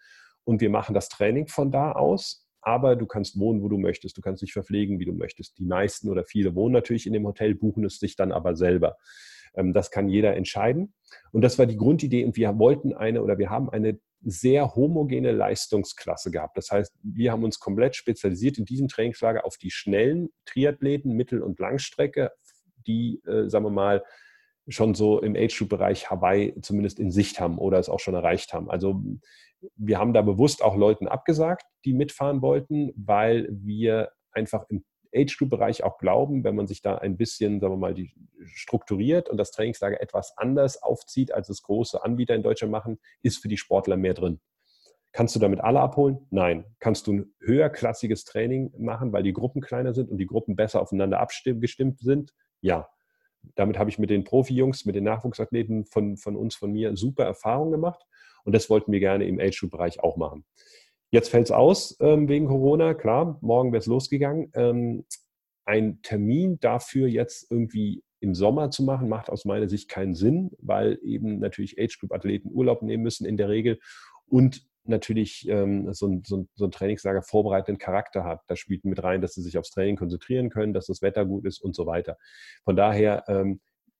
[0.43, 4.17] und wir machen das Training von da aus aber du kannst wohnen, wo du möchtest.
[4.17, 5.57] Du kannst dich verpflegen, wie du möchtest.
[5.57, 8.97] Die meisten oder viele wohnen natürlich in dem Hotel, buchen es sich dann aber selber.
[9.55, 10.93] Ähm, das kann jeder entscheiden.
[11.31, 12.25] Und das war die Grundidee.
[12.25, 16.57] Und wir wollten eine oder wir haben eine sehr homogene Leistungsklasse gehabt.
[16.57, 21.43] Das heißt, wir haben uns komplett spezialisiert in diesem Trainingslager auf die schnellen Triathleten, Mittel-
[21.43, 22.31] und Langstrecke,
[22.85, 24.03] die, äh, sagen wir mal,
[24.67, 28.69] schon so im Age-Group-Bereich Hawaii zumindest in Sicht haben oder es auch schon erreicht haben.
[28.69, 29.01] Also
[29.75, 35.83] wir haben da bewusst auch Leuten abgesagt, die mitfahren wollten, weil wir einfach im Age-Group-Bereich
[35.83, 37.95] auch glauben, wenn man sich da ein bisschen, sagen wir mal,
[38.45, 43.37] strukturiert und das Trainingslager etwas anders aufzieht, als es große Anbieter in Deutschland machen, ist
[43.37, 44.39] für die Sportler mehr drin.
[45.13, 46.27] Kannst du damit alle abholen?
[46.29, 46.65] Nein.
[46.79, 50.81] Kannst du ein höherklassiges Training machen, weil die Gruppen kleiner sind und die Gruppen besser
[50.81, 52.33] aufeinander abgestimmt sind?
[52.61, 52.89] Ja.
[53.55, 57.23] Damit habe ich mit den Profi-Jungs, mit den Nachwuchsathleten von, von uns, von mir super
[57.23, 58.01] Erfahrungen gemacht.
[58.43, 60.45] Und das wollten wir gerne im Age-Group-Bereich auch machen.
[61.11, 64.51] Jetzt fällt es aus ähm, wegen Corona, klar, morgen wäre es losgegangen.
[64.53, 65.05] Ähm,
[65.65, 70.51] ein Termin dafür jetzt irgendwie im Sommer zu machen, macht aus meiner Sicht keinen Sinn,
[70.59, 73.79] weil eben natürlich Age-Group-Athleten Urlaub nehmen müssen in der Regel
[74.27, 78.41] und natürlich ähm, so, ein, so, ein, so, ein, Trainingslager vorbereitenden Charakter hat.
[78.47, 81.45] Da spielt mit rein, dass sie sich aufs Training konzentrieren können, dass das Wetter gut
[81.45, 82.17] ist und so weiter.
[82.63, 83.59] Von daher ähm,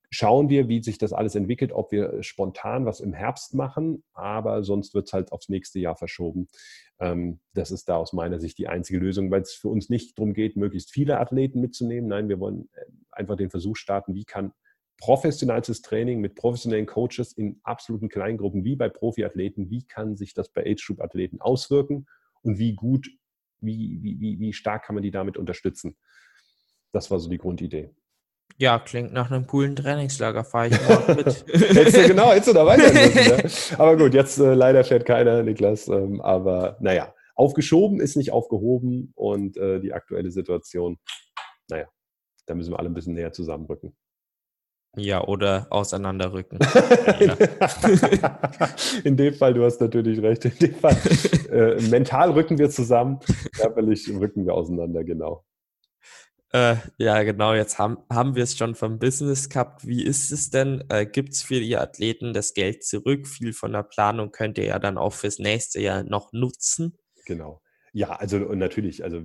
[0.10, 4.64] schauen wir, wie sich das alles entwickelt, ob wir spontan was im Herbst machen, aber
[4.64, 6.48] sonst wird es halt aufs nächste Jahr verschoben.
[7.00, 10.18] Ähm, das ist da aus meiner Sicht die einzige Lösung, weil es für uns nicht
[10.18, 12.10] darum geht, möglichst viele Athleten mitzunehmen.
[12.10, 14.54] Nein, wir wollen äh, einfach den Versuch starten, wie kann
[14.98, 20.50] professionelles Training mit professionellen Coaches in absoluten Kleingruppen wie bei Profiathleten, wie kann sich das
[20.50, 22.08] bei Age-Group-Athleten auswirken
[22.42, 23.08] und wie gut,
[23.60, 25.96] wie, wie, wie stark kann man die damit unterstützen.
[26.92, 27.92] Das war so die Grundidee.
[28.60, 31.46] Ja, klingt nach einem coolen Trainingslager, fahre ich mal mit.
[31.48, 33.70] hättest du, genau, hättest du dabei sein müssen.
[33.74, 33.80] Ne?
[33.80, 35.88] Aber gut, jetzt äh, leider fährt keiner, Niklas.
[35.88, 40.98] Ähm, aber naja, aufgeschoben ist nicht aufgehoben und äh, die aktuelle Situation,
[41.70, 41.88] naja,
[42.48, 43.96] da müssen wir alle ein bisschen näher zusammenrücken.
[44.98, 46.58] Ja, oder auseinanderrücken.
[49.04, 50.46] In dem Fall, du hast natürlich recht.
[50.46, 50.98] In dem Fall,
[51.52, 53.20] äh, mental rücken wir zusammen,
[53.56, 55.46] körperlich rücken wir auseinander, genau.
[56.52, 57.54] Äh, ja, genau.
[57.54, 59.86] Jetzt haben, haben wir es schon vom Business gehabt.
[59.86, 60.84] Wie ist es denn?
[60.90, 63.28] Äh, Gibt es für die Athleten das Geld zurück?
[63.28, 66.98] Viel von der Planung könnt ihr ja dann auch fürs nächste Jahr noch nutzen.
[67.26, 67.62] Genau.
[67.98, 69.24] Ja, also natürlich, also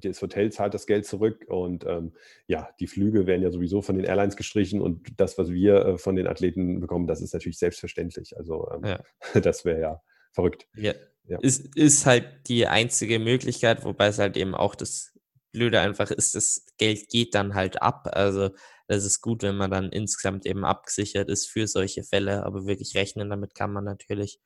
[0.00, 2.12] das Hotel zahlt das Geld zurück und ähm,
[2.46, 5.98] ja, die Flüge werden ja sowieso von den Airlines gestrichen und das, was wir äh,
[5.98, 8.36] von den Athleten bekommen, das ist natürlich selbstverständlich.
[8.36, 9.00] Also ähm, ja.
[9.40, 10.68] das wäre ja verrückt.
[10.76, 10.92] Ja.
[11.24, 11.40] ja.
[11.40, 15.18] Ist, ist halt die einzige Möglichkeit, wobei es halt eben auch das
[15.50, 18.08] Blöde einfach ist, das Geld geht dann halt ab.
[18.12, 18.50] Also
[18.86, 22.94] das ist gut, wenn man dann insgesamt eben abgesichert ist für solche Fälle, aber wirklich
[22.94, 24.38] rechnen damit kann man natürlich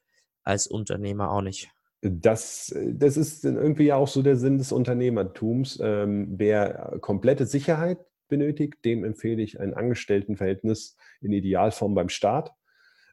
[0.44, 1.75] als Unternehmer auch nicht.
[2.02, 5.80] Das, das ist irgendwie ja auch so der Sinn des Unternehmertums.
[5.82, 12.52] Ähm, wer komplette Sicherheit benötigt, dem empfehle ich ein Angestelltenverhältnis in Idealform beim Staat.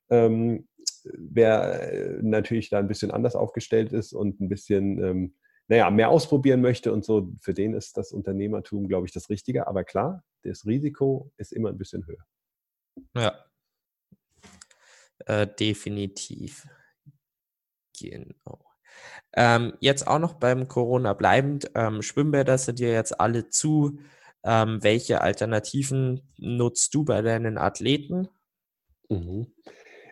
[0.09, 0.67] Ähm,
[1.03, 5.35] wer natürlich da ein bisschen anders aufgestellt ist und ein bisschen ähm,
[5.67, 9.65] naja, mehr ausprobieren möchte und so, für den ist das Unternehmertum, glaube ich, das Richtige.
[9.67, 12.25] Aber klar, das Risiko ist immer ein bisschen höher.
[13.15, 13.45] Ja,
[15.25, 16.67] äh, definitiv.
[17.97, 18.72] Genau.
[19.35, 23.99] Ähm, jetzt auch noch beim Corona bleibend, ähm, Schwimmbäder sind ja jetzt alle zu.
[24.43, 28.27] Ähm, welche Alternativen nutzt du bei deinen Athleten?
[29.09, 29.47] Mhm.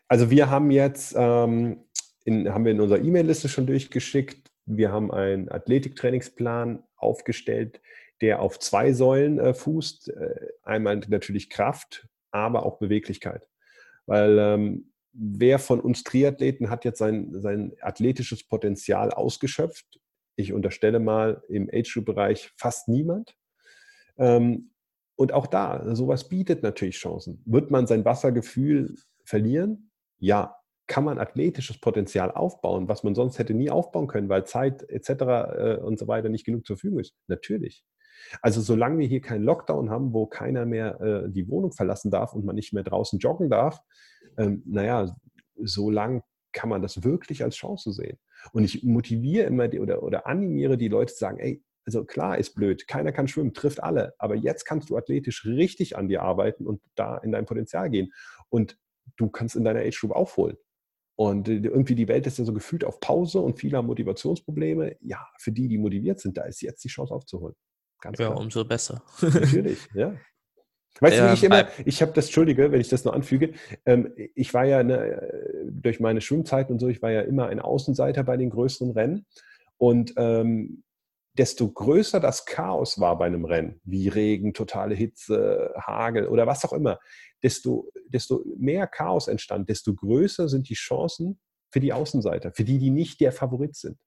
[0.07, 1.85] Also wir haben jetzt, ähm,
[2.25, 7.81] in, haben wir in unserer E-Mail-Liste schon durchgeschickt, wir haben einen Athletiktrainingsplan aufgestellt,
[8.21, 10.09] der auf zwei Säulen äh, fußt.
[10.09, 13.47] Äh, einmal natürlich Kraft, aber auch Beweglichkeit.
[14.05, 19.99] Weil ähm, wer von uns Triathleten hat jetzt sein, sein athletisches Potenzial ausgeschöpft?
[20.35, 23.35] Ich unterstelle mal im Age-Group-Bereich fast niemand.
[24.17, 24.71] Ähm,
[25.15, 27.43] und auch da, sowas bietet natürlich Chancen.
[27.45, 29.91] Wird man sein Wassergefühl verlieren?
[30.17, 30.57] Ja.
[30.87, 35.09] Kann man athletisches Potenzial aufbauen, was man sonst hätte nie aufbauen können, weil Zeit etc.
[35.09, 37.15] Äh, und so weiter nicht genug zur Verfügung ist?
[37.27, 37.85] Natürlich.
[38.41, 42.33] Also solange wir hier keinen Lockdown haben, wo keiner mehr äh, die Wohnung verlassen darf
[42.33, 43.81] und man nicht mehr draußen joggen darf,
[44.41, 45.15] ähm, naja,
[45.55, 46.23] so lang
[46.53, 48.17] kann man das wirklich als Chance sehen.
[48.51, 52.37] Und ich motiviere immer die, oder, oder animiere die Leute zu sagen, ey, also klar
[52.37, 56.21] ist blöd, keiner kann schwimmen, trifft alle, aber jetzt kannst du athletisch richtig an dir
[56.21, 58.13] arbeiten und da in dein Potenzial gehen.
[58.49, 58.77] Und
[59.17, 60.57] du kannst in deiner Age Group aufholen.
[61.15, 64.97] Und äh, irgendwie die Welt ist ja so gefühlt auf Pause und viele haben Motivationsprobleme.
[65.01, 67.55] Ja, für die, die motiviert sind, da ist jetzt die Chance aufzuholen.
[67.99, 68.39] Ganz ja, klar.
[68.39, 69.03] umso besser.
[69.21, 70.15] Natürlich, ja.
[70.99, 73.53] Weißt du, wie ich immer, ich habe das, Entschuldige, wenn ich das nur anfüge,
[73.85, 77.59] ähm, ich war ja ne, durch meine Schwimmzeit und so, ich war ja immer ein
[77.59, 79.25] Außenseiter bei den größeren Rennen.
[79.77, 80.83] Und ähm,
[81.37, 86.65] desto größer das Chaos war bei einem Rennen, wie Regen, totale Hitze, Hagel oder was
[86.65, 86.99] auch immer,
[87.41, 91.39] desto, desto mehr Chaos entstand, desto größer sind die Chancen
[91.71, 93.97] für die Außenseiter, für die, die nicht der Favorit sind.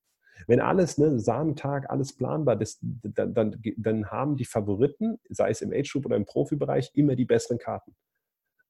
[0.47, 5.62] Wenn alles, ne, Samentag, alles planbar, das, dann, dann, dann haben die Favoriten, sei es
[5.62, 7.94] im Age-Group oder im Profibereich, immer die besseren Karten.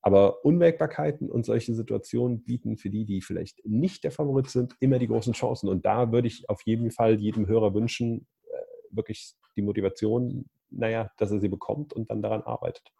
[0.02, 4.98] Aber Unwägbarkeiten und solche Situationen bieten für die, die vielleicht nicht der Favorit sind, immer
[4.98, 5.68] die großen Chancen.
[5.68, 8.56] Und da würde ich auf jeden Fall jedem Hörer wünschen, äh,
[8.90, 12.92] wirklich die Motivation, naja, dass er sie bekommt und dann daran arbeitet.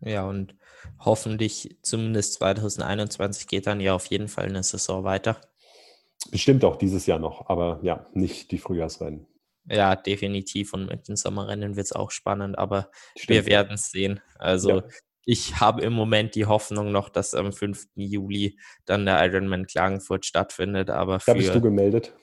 [0.00, 0.54] Ja, und
[1.00, 5.40] hoffentlich zumindest 2021 geht dann ja auf jeden Fall eine Saison weiter.
[6.30, 9.26] Bestimmt auch dieses Jahr noch, aber ja, nicht die Frühjahrsrennen.
[9.66, 10.74] Ja, definitiv.
[10.74, 13.30] Und mit den Sommerrennen wird es auch spannend, aber Stimmt.
[13.30, 14.20] wir werden es sehen.
[14.38, 14.82] Also ja.
[15.24, 17.88] ich habe im Moment die Hoffnung noch, dass am 5.
[17.94, 20.90] Juli dann der Ironman Klagenfurt stattfindet.
[20.90, 22.14] Aber für, da bist du gemeldet.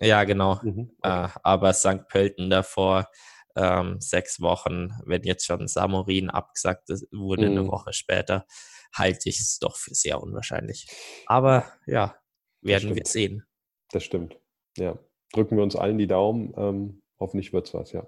[0.00, 0.60] Ja, genau.
[0.62, 1.24] Mhm, okay.
[1.24, 2.08] äh, aber St.
[2.08, 3.08] Pölten davor
[3.56, 7.58] ähm, sechs Wochen, wenn jetzt schon Samorin abgesagt wurde, mhm.
[7.58, 8.46] eine Woche später,
[8.94, 10.86] halte ich es doch für sehr unwahrscheinlich.
[11.26, 12.16] Aber ja,
[12.62, 13.44] werden wir sehen.
[13.90, 14.38] Das stimmt.
[14.76, 14.98] Ja.
[15.32, 16.54] Drücken wir uns allen die Daumen.
[16.56, 18.06] Ähm, hoffentlich wird es was, ja.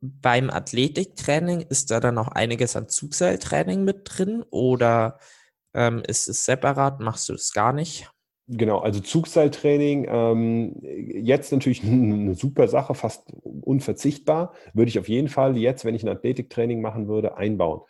[0.00, 5.18] Beim Athletiktraining ist da dann noch einiges an Zugseiltraining mit drin oder
[5.74, 7.00] ähm, ist es separat?
[7.00, 8.10] Machst du das gar nicht?
[8.46, 14.54] Genau, also Zugseiltraining, ähm, jetzt natürlich eine super Sache, fast unverzichtbar.
[14.72, 17.82] Würde ich auf jeden Fall jetzt, wenn ich ein Athletiktraining machen würde, einbauen.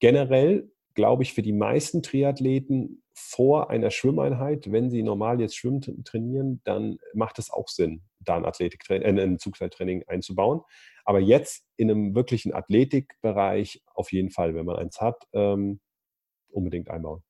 [0.00, 6.04] Generell glaube ich, für die meisten Triathleten vor einer Schwimmeinheit, wenn sie normal jetzt Schwimmen
[6.04, 10.62] trainieren, dann macht es auch Sinn, da ein Athletiktraining, äh, ein Zugseiltraining einzubauen.
[11.04, 15.80] Aber jetzt in einem wirklichen Athletikbereich auf jeden Fall, wenn man eins hat, ähm,
[16.48, 17.22] unbedingt einbauen.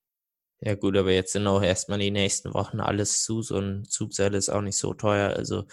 [0.61, 3.43] Ja gut, aber jetzt sind auch erstmal die nächsten Wochen alles zu.
[3.43, 5.31] So ein Zugseil ist auch nicht so teuer.
[5.37, 5.65] Also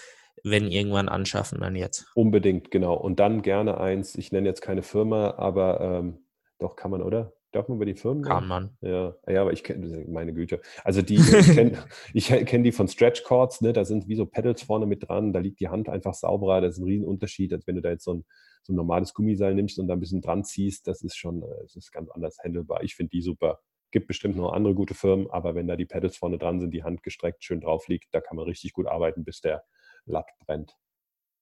[0.43, 2.07] wenn irgendwann anschaffen, dann jetzt.
[2.15, 2.95] Unbedingt, genau.
[2.95, 6.25] Und dann gerne eins, ich nenne jetzt keine Firma, aber ähm,
[6.57, 7.33] doch kann man, oder?
[7.51, 8.77] Darf man über die Firmen Kann man.
[8.81, 10.61] Ja, ja aber ich kenne, meine Güte.
[10.83, 13.73] Also die, ich kenne kenn die von Stretch Cords, ne?
[13.73, 16.75] da sind wie so Pedals vorne mit dran, da liegt die Hand einfach sauberer, das
[16.75, 18.25] ist ein Riesenunterschied, als wenn du da jetzt so ein,
[18.61, 21.47] so ein normales Gummiseil nimmst und da ein bisschen dran ziehst, das ist schon, äh,
[21.63, 22.83] das ist ganz anders handelbar.
[22.83, 23.59] Ich finde die super.
[23.91, 26.83] Gibt bestimmt noch andere gute Firmen, aber wenn da die Pedals vorne dran sind, die
[26.83, 29.63] Hand gestreckt schön drauf liegt, da kann man richtig gut arbeiten, bis der
[30.05, 30.77] Latt brennt.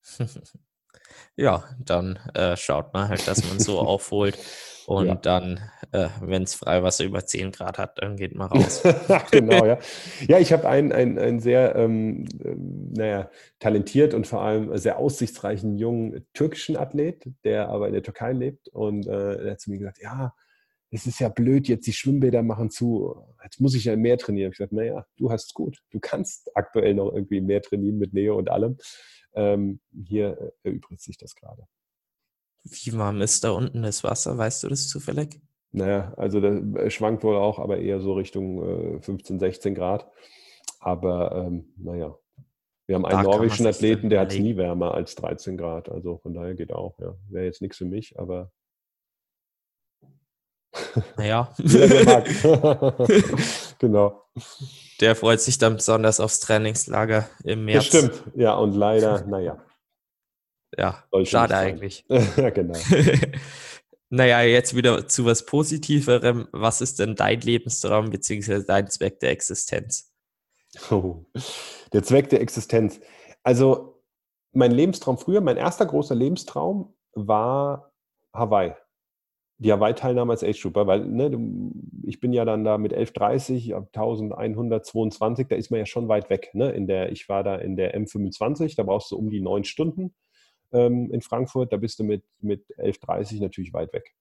[1.35, 4.37] Ja, dann äh, schaut man halt, dass man so aufholt.
[4.87, 5.15] Und ja.
[5.15, 5.59] dann,
[5.91, 8.83] äh, wenn es Freiwasser über 10 Grad hat, dann geht man raus.
[9.31, 9.79] genau, ja.
[10.29, 14.97] Ja, ich habe einen, einen, einen sehr, ähm, äh, naja, talentiert und vor allem sehr
[14.97, 18.69] aussichtsreichen jungen türkischen Athlet, der aber in der Türkei lebt.
[18.69, 20.33] Und äh, der hat zu mir gesagt, ja,
[20.89, 24.53] es ist ja blöd, jetzt die Schwimmbäder machen zu, jetzt muss ich ja mehr trainieren.
[24.53, 25.79] Ich habe gesagt, naja, du hast es gut.
[25.91, 28.77] Du kannst aktuell noch irgendwie mehr trainieren mit Neo und allem.
[29.35, 31.67] Ähm, hier äh, erübrigt sich das gerade.
[32.69, 34.37] Wie warm ist da unten das Wasser?
[34.37, 35.39] Weißt du das zufällig?
[35.71, 40.09] Naja, also das äh, schwankt wohl auch, aber eher so Richtung äh, 15, 16 Grad.
[40.79, 42.17] Aber ähm, naja,
[42.85, 45.89] wir haben einen da norwegischen Athleten, der hat es nie wärmer als 13 Grad.
[45.89, 46.97] Also von daher geht auch.
[46.99, 47.15] Ja.
[47.29, 48.51] Wäre jetzt nichts für mich, aber.
[51.17, 51.53] Naja.
[53.79, 54.23] Genau.
[55.01, 57.89] Der freut sich dann besonders aufs Trainingslager im März.
[57.89, 59.63] Das stimmt, ja, und leider, naja.
[60.75, 62.05] Ja, schade eigentlich.
[62.09, 62.77] ja, genau.
[64.09, 66.47] naja, jetzt wieder zu was Positiverem.
[66.51, 68.63] Was ist denn dein Lebenstraum bzw.
[68.65, 70.13] dein Zweck der Existenz?
[70.91, 71.25] Oh,
[71.93, 72.99] der Zweck der Existenz.
[73.43, 74.01] Also,
[74.51, 77.93] mein Lebenstraum früher, mein erster großer Lebenstraum war
[78.33, 78.73] Hawaii
[79.59, 81.31] die Hawaii-Teilnahme als Age Trooper, weil ne,
[82.03, 86.51] ich bin ja dann da mit 1130, 1122, da ist man ja schon weit weg.
[86.53, 86.71] Ne?
[86.71, 90.13] In der, ich war da in der M25, da brauchst du um die neun Stunden
[90.71, 94.15] ähm, in Frankfurt, da bist du mit, mit 1130 natürlich weit weg.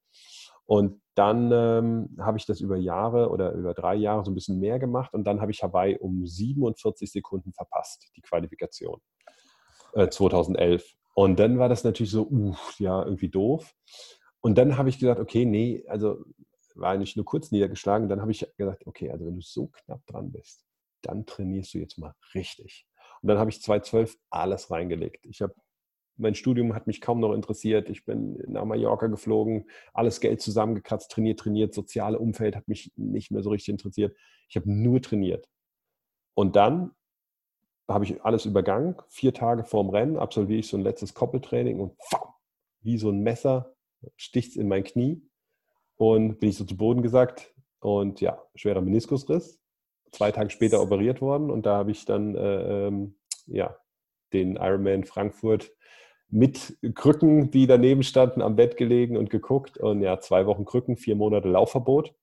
[0.65, 4.59] Und dann ähm, habe ich das über Jahre oder über drei Jahre so ein bisschen
[4.59, 9.01] mehr gemacht und dann habe ich Hawaii um 47 Sekunden verpasst, die Qualifikation
[9.95, 10.85] äh, 2011.
[11.15, 13.75] Und dann war das natürlich so, uh, ja, irgendwie doof.
[14.41, 16.19] Und dann habe ich gesagt, okay, nee, also
[16.75, 18.09] war nicht nur kurz niedergeschlagen.
[18.09, 20.67] Dann habe ich gesagt, okay, also wenn du so knapp dran bist,
[21.03, 22.87] dann trainierst du jetzt mal richtig.
[23.23, 25.25] Und dann habe ich 2012 alles reingelegt.
[25.27, 25.55] Ich habe
[26.17, 27.89] mein Studium hat mich kaum noch interessiert.
[27.89, 31.75] Ich bin nach Mallorca geflogen, alles Geld zusammengekratzt, trainiert, trainiert.
[31.75, 34.17] Soziale Umfeld hat mich nicht mehr so richtig interessiert.
[34.49, 35.49] Ich habe nur trainiert.
[36.35, 36.93] Und dann
[37.89, 38.97] habe ich alles übergangen.
[39.09, 41.97] Vier Tage vorm Rennen absolviere ich so ein letztes Koppeltraining und
[42.81, 43.75] wie so ein Messer
[44.17, 45.23] sticht es in mein Knie
[45.97, 49.61] und bin ich so zu Boden gesackt und ja, schwerer Meniskusriss.
[50.13, 53.77] Zwei Tage später operiert worden und da habe ich dann äh, ähm, ja,
[54.33, 55.73] den Ironman Frankfurt
[56.29, 59.79] mit Krücken, die daneben standen, am Bett gelegen und geguckt.
[59.79, 62.15] Und ja, zwei Wochen Krücken, vier Monate Laufverbot.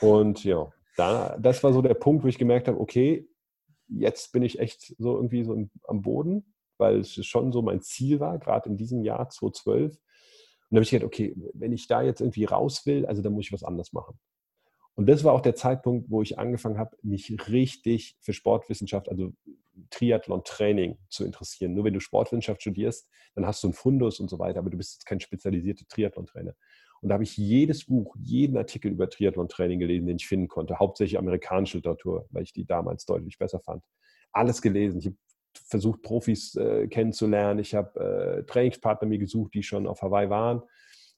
[0.00, 3.28] Und ja, da, das war so der Punkt, wo ich gemerkt habe, okay,
[3.88, 8.20] jetzt bin ich echt so irgendwie so am Boden, weil es schon so mein Ziel
[8.20, 9.98] war, gerade in diesem Jahr 2012,
[10.68, 13.32] und da habe ich gedacht, okay, wenn ich da jetzt irgendwie raus will, also dann
[13.32, 14.18] muss ich was anderes machen.
[14.96, 19.32] Und das war auch der Zeitpunkt, wo ich angefangen habe, mich richtig für Sportwissenschaft, also
[19.90, 21.74] Triathlon-Training zu interessieren.
[21.74, 24.78] Nur wenn du Sportwissenschaft studierst, dann hast du einen Fundus und so weiter, aber du
[24.78, 26.54] bist jetzt kein spezialisierter Triathlon-Trainer.
[27.02, 30.78] Und da habe ich jedes Buch, jeden Artikel über Triathlon-Training gelesen, den ich finden konnte.
[30.78, 33.84] Hauptsächlich amerikanische Literatur, weil ich die damals deutlich besser fand.
[34.32, 34.98] Alles gelesen.
[34.98, 35.16] Ich habe
[35.52, 37.60] versucht, Profis äh, kennenzulernen.
[37.60, 40.62] Ich habe äh, Trainingspartner mir gesucht, die schon auf Hawaii waren.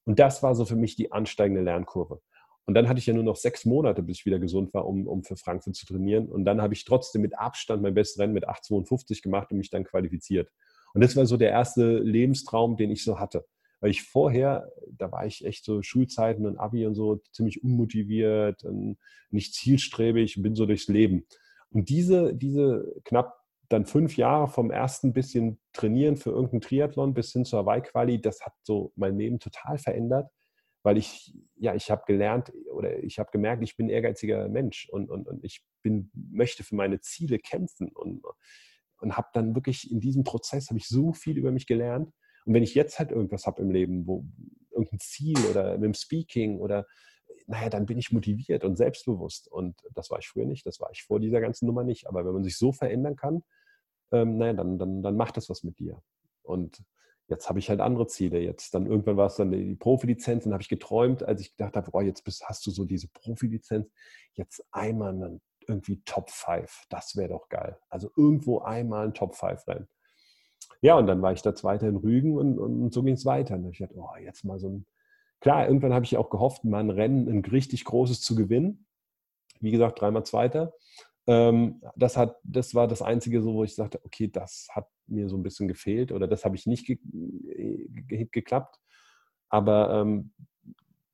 [0.04, 2.20] Und das war so für mich die ansteigende Lernkurve.
[2.68, 5.06] Und dann hatte ich ja nur noch sechs Monate, bis ich wieder gesund war, um,
[5.06, 6.28] um für Frankfurt zu trainieren.
[6.28, 9.70] Und dann habe ich trotzdem mit Abstand mein bestes Rennen mit 8,52 gemacht und mich
[9.70, 10.52] dann qualifiziert.
[10.92, 13.46] Und das war so der erste Lebenstraum, den ich so hatte.
[13.80, 18.64] Weil ich vorher, da war ich echt so Schulzeiten und Abi und so ziemlich unmotiviert
[18.64, 18.98] und
[19.30, 21.24] nicht zielstrebig und bin so durchs Leben.
[21.70, 23.34] Und diese, diese knapp
[23.70, 28.42] dann fünf Jahre vom ersten bisschen trainieren für irgendeinen Triathlon bis hin zur Hawaii-Quali, das
[28.42, 30.30] hat so mein Leben total verändert,
[30.82, 34.88] weil ich, ja, ich habe gelernt oder ich habe gemerkt, ich bin ein ehrgeiziger Mensch
[34.90, 38.22] und, und, und ich bin, möchte für meine Ziele kämpfen und,
[38.98, 42.12] und habe dann wirklich in diesem Prozess, habe ich so viel über mich gelernt.
[42.44, 44.24] Und wenn ich jetzt halt irgendwas habe im Leben, wo
[44.70, 46.86] irgendein Ziel oder mit dem Speaking oder
[47.46, 49.48] naja, dann bin ich motiviert und selbstbewusst.
[49.48, 52.06] Und das war ich früher nicht, das war ich vor dieser ganzen Nummer nicht.
[52.06, 53.42] Aber wenn man sich so verändern kann,
[54.12, 56.02] ähm, naja, dann, dann, dann macht das was mit dir.
[56.42, 56.82] Und
[57.28, 58.40] jetzt habe ich halt andere Ziele.
[58.40, 61.76] Jetzt dann irgendwann war es dann die Profilizenz und habe ich geträumt, als ich gedacht
[61.76, 63.88] habe, oh, jetzt bist, hast du so diese Profilizenz,
[64.34, 66.86] jetzt einmal dann irgendwie Top 5.
[66.88, 67.78] Das wäre doch geil.
[67.90, 69.88] Also irgendwo einmal ein Top 5 rennen.
[70.80, 73.54] Ja, und dann war ich da Zweiter in Rügen und, und so ging es weiter.
[73.56, 74.86] Und ich dachte, oh, jetzt mal so ein,
[75.40, 78.86] klar, irgendwann habe ich auch gehofft, mal ein Rennen, ein richtig großes zu gewinnen.
[79.60, 80.72] Wie gesagt, dreimal Zweiter.
[81.28, 85.28] Ähm, das, hat, das war das Einzige, so, wo ich sagte, okay, das hat mir
[85.28, 88.80] so ein bisschen gefehlt oder das habe ich nicht ge ge geklappt.
[89.50, 90.32] Aber ähm,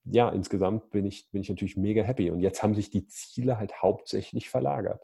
[0.05, 2.31] ja, insgesamt bin ich, bin ich natürlich mega happy.
[2.31, 5.03] Und jetzt haben sich die Ziele halt hauptsächlich verlagert.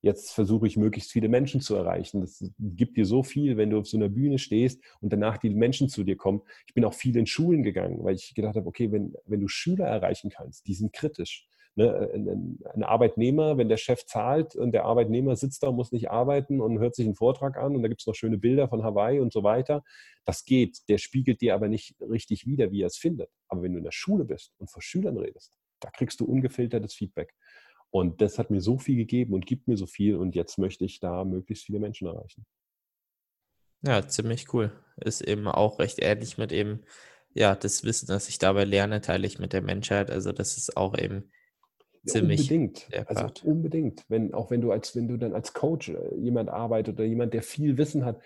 [0.00, 2.20] Jetzt versuche ich, möglichst viele Menschen zu erreichen.
[2.20, 5.50] Das gibt dir so viel, wenn du auf so einer Bühne stehst und danach die
[5.50, 6.42] Menschen zu dir kommen.
[6.66, 9.48] Ich bin auch viel in Schulen gegangen, weil ich gedacht habe, okay, wenn, wenn du
[9.48, 11.48] Schüler erreichen kannst, die sind kritisch.
[11.74, 12.10] Ne?
[12.12, 16.60] Ein, ein, Arbeitnehmer, wenn der Chef zahlt und der Arbeitnehmer sitzt da, muss nicht arbeiten
[16.60, 19.20] und hört sich einen Vortrag an und da gibt es noch schöne Bilder von Hawaii
[19.20, 19.82] und so weiter.
[20.24, 20.80] Das geht.
[20.88, 23.30] Der spiegelt dir aber nicht richtig wider, wie er es findet.
[23.48, 26.94] Aber wenn du in der Schule bist und vor Schülern redest, da kriegst du ungefiltertes
[26.94, 27.34] Feedback.
[27.90, 30.84] Und das hat mir so viel gegeben und gibt mir so viel und jetzt möchte
[30.84, 32.46] ich da möglichst viele Menschen erreichen.
[33.82, 34.72] Ja, ziemlich cool.
[34.96, 36.82] Ist eben auch recht ähnlich mit eben,
[37.34, 40.10] ja, das Wissen, das ich dabei lerne, teile ich mit der Menschheit.
[40.10, 41.30] Also das ist auch eben
[42.06, 42.40] ziemlich.
[42.40, 42.88] Unbedingt.
[43.06, 44.04] Also unbedingt.
[44.08, 47.34] Wenn, auch wenn du als, wenn du dann als Coach äh, jemand arbeitet oder jemand,
[47.34, 48.20] der viel Wissen hat.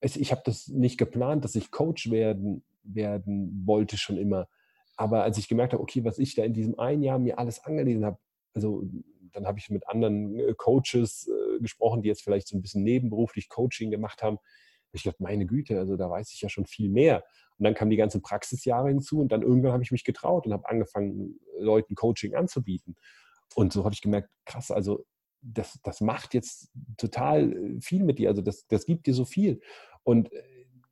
[0.00, 4.48] Ich habe das nicht geplant, dass ich Coach werden, werden wollte schon immer.
[4.96, 7.64] Aber als ich gemerkt habe, okay, was ich da in diesem einen Jahr mir alles
[7.64, 8.18] angelesen habe,
[8.52, 8.84] also
[9.32, 12.82] dann habe ich mit anderen äh, Coaches äh, gesprochen, die jetzt vielleicht so ein bisschen
[12.82, 14.38] nebenberuflich Coaching gemacht haben.
[14.94, 17.24] Ich dachte, meine Güte, also da weiß ich ja schon viel mehr.
[17.58, 20.52] Und dann kamen die ganzen Praxisjahre hinzu und dann irgendwann habe ich mich getraut und
[20.52, 22.96] habe angefangen, Leuten Coaching anzubieten.
[23.54, 25.04] Und so habe ich gemerkt, krass, also
[25.40, 28.30] das, das macht jetzt total äh, viel mit dir.
[28.30, 29.60] Also das, das gibt dir so viel.
[30.02, 30.30] Und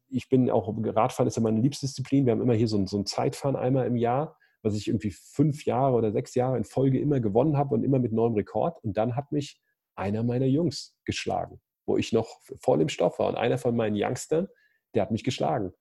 [0.08, 2.26] ich bin auch, Radfahren ist ja meine Liebsdisziplin.
[2.26, 5.10] Wir haben immer hier so ein, so ein Zeitfahren einmal im Jahr was ich irgendwie
[5.10, 8.82] fünf Jahre oder sechs Jahre in Folge immer gewonnen habe und immer mit neuem Rekord.
[8.82, 9.60] Und dann hat mich
[9.94, 13.28] einer meiner Jungs geschlagen, wo ich noch voll im Stoff war.
[13.28, 14.48] Und einer von meinen Youngstern,
[14.94, 15.72] der hat mich geschlagen.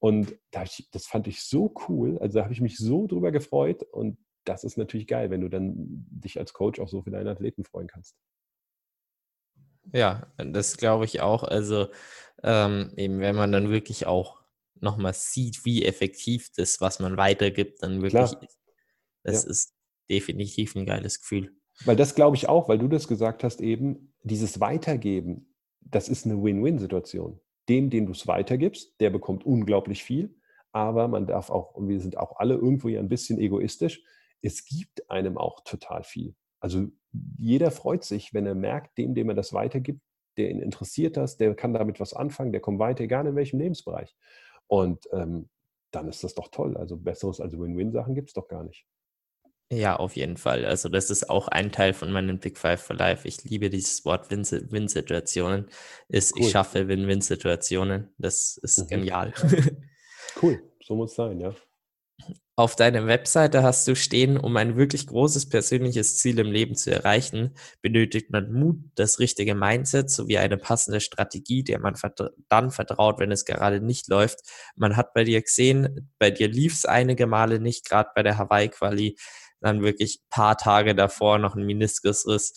[0.00, 2.18] Und das fand ich so cool.
[2.18, 3.82] Also da habe ich mich so drüber gefreut.
[3.82, 7.30] Und das ist natürlich geil, wenn du dann dich als Coach auch so für deine
[7.30, 8.16] Athleten freuen kannst.
[9.92, 11.42] Ja, das glaube ich auch.
[11.42, 11.88] Also
[12.42, 14.42] ähm, eben, wenn man dann wirklich auch
[14.80, 18.42] nochmal sieht, wie effektiv das, was man weitergibt, dann wirklich Klar.
[18.42, 18.58] ist.
[19.22, 19.50] Das ja.
[19.50, 19.74] ist
[20.10, 21.56] definitiv ein geiles Gefühl.
[21.84, 26.24] Weil das glaube ich auch, weil du das gesagt hast, eben dieses Weitergeben, das ist
[26.24, 27.40] eine Win-Win-Situation.
[27.68, 30.36] Dem, dem du es weitergibst, der bekommt unglaublich viel,
[30.72, 34.02] aber man darf auch, und wir sind auch alle irgendwo ja ein bisschen egoistisch,
[34.42, 36.34] es gibt einem auch total viel.
[36.60, 36.88] Also
[37.38, 40.00] jeder freut sich, wenn er merkt, dem, dem er das weitergibt,
[40.36, 43.60] der ihn interessiert das, der kann damit was anfangen, der kommt weiter, egal in welchem
[43.60, 44.14] Lebensbereich.
[44.66, 45.48] Und ähm,
[45.90, 46.76] dann ist das doch toll.
[46.76, 48.86] Also besseres als Win-Win-Sachen gibt es doch gar nicht.
[49.74, 50.64] Ja, auf jeden Fall.
[50.64, 53.26] Also das ist auch ein Teil von meinen Big Five for Life.
[53.26, 55.66] Ich liebe dieses Wort Win-Situationen.
[55.66, 56.22] Cool.
[56.36, 58.14] Ich schaffe Win-Win-Situationen.
[58.18, 58.86] Das ist mhm.
[58.88, 59.34] genial.
[60.42, 61.54] cool, so muss es sein, ja.
[62.56, 66.92] Auf deiner Webseite hast du stehen, um ein wirklich großes persönliches Ziel im Leben zu
[66.92, 67.50] erreichen,
[67.82, 71.96] benötigt man Mut, das richtige Mindset sowie eine passende Strategie, der man
[72.48, 74.38] dann vertraut, wenn es gerade nicht läuft.
[74.76, 78.38] Man hat bei dir gesehen, bei dir lief es einige Male nicht, gerade bei der
[78.38, 79.16] Hawaii-Quali,
[79.64, 82.54] dann wirklich paar Tage davor noch ein Meniskusriss.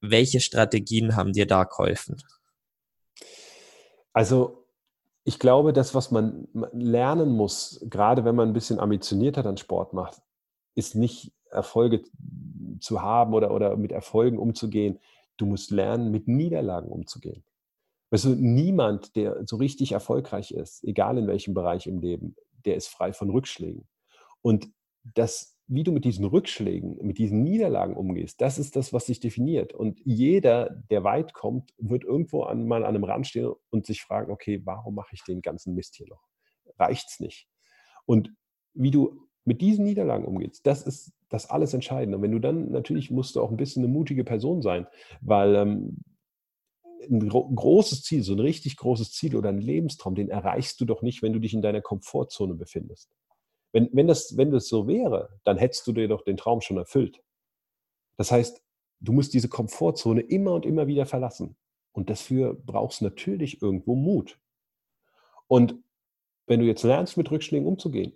[0.00, 2.22] Welche Strategien haben dir da geholfen?
[4.12, 4.66] Also
[5.24, 9.94] ich glaube, das, was man lernen muss, gerade wenn man ein bisschen ambitionierter dann Sport
[9.94, 10.20] macht,
[10.74, 12.02] ist nicht Erfolge
[12.80, 15.00] zu haben oder, oder mit Erfolgen umzugehen.
[15.38, 17.42] Du musst lernen, mit Niederlagen umzugehen.
[18.10, 22.36] Weißt du, niemand, der so richtig erfolgreich ist, egal in welchem Bereich im Leben,
[22.66, 23.88] der ist frei von Rückschlägen.
[24.42, 24.68] Und
[25.14, 29.20] das wie du mit diesen Rückschlägen, mit diesen Niederlagen umgehst, das ist das, was dich
[29.20, 29.72] definiert.
[29.72, 34.02] Und jeder, der weit kommt, wird irgendwo an, mal an einem Rand stehen und sich
[34.02, 36.22] fragen, okay, warum mache ich den ganzen Mist hier noch?
[36.78, 37.48] Reicht's nicht?
[38.04, 38.30] Und
[38.74, 42.16] wie du mit diesen Niederlagen umgehst, das ist das alles Entscheidende.
[42.16, 44.86] Und wenn du dann, natürlich musst du auch ein bisschen eine mutige Person sein,
[45.20, 45.98] weil ähm,
[47.10, 50.84] ein gro großes Ziel, so ein richtig großes Ziel oder ein Lebenstraum, den erreichst du
[50.84, 53.10] doch nicht, wenn du dich in deiner Komfortzone befindest.
[53.74, 56.76] Wenn, wenn, das, wenn das so wäre, dann hättest du dir doch den Traum schon
[56.76, 57.20] erfüllt.
[58.16, 58.62] Das heißt,
[59.00, 61.56] du musst diese Komfortzone immer und immer wieder verlassen.
[61.90, 64.38] Und dafür brauchst du natürlich irgendwo Mut.
[65.48, 65.74] Und
[66.46, 68.12] wenn du jetzt lernst, mit Rückschlägen umzugehen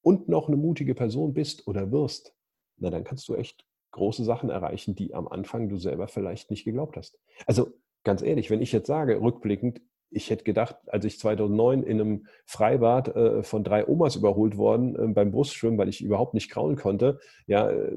[0.00, 2.34] und noch eine mutige Person bist oder wirst,
[2.78, 6.64] na dann kannst du echt große Sachen erreichen, die am Anfang du selber vielleicht nicht
[6.64, 7.18] geglaubt hast.
[7.46, 7.70] Also
[8.02, 12.26] ganz ehrlich, wenn ich jetzt sage, rückblickend, ich hätte gedacht, als ich 2009 in einem
[12.44, 16.76] Freibad äh, von drei Omas überholt worden äh, beim Brustschwimmen, weil ich überhaupt nicht kraulen
[16.76, 17.18] konnte.
[17.46, 17.92] Ja, äh,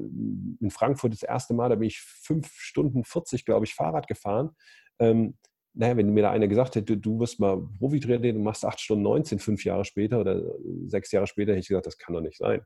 [0.60, 4.50] in Frankfurt das erste Mal, da bin ich fünf Stunden 40, glaube ich, Fahrrad gefahren.
[4.98, 5.36] Ähm,
[5.72, 9.04] naja, wenn mir da einer gesagt hätte, du wirst mal Profi-Triathlon und machst 8 Stunden
[9.04, 10.42] 19 fünf Jahre später oder
[10.86, 12.62] sechs Jahre später, hätte ich gesagt, das kann doch nicht sein.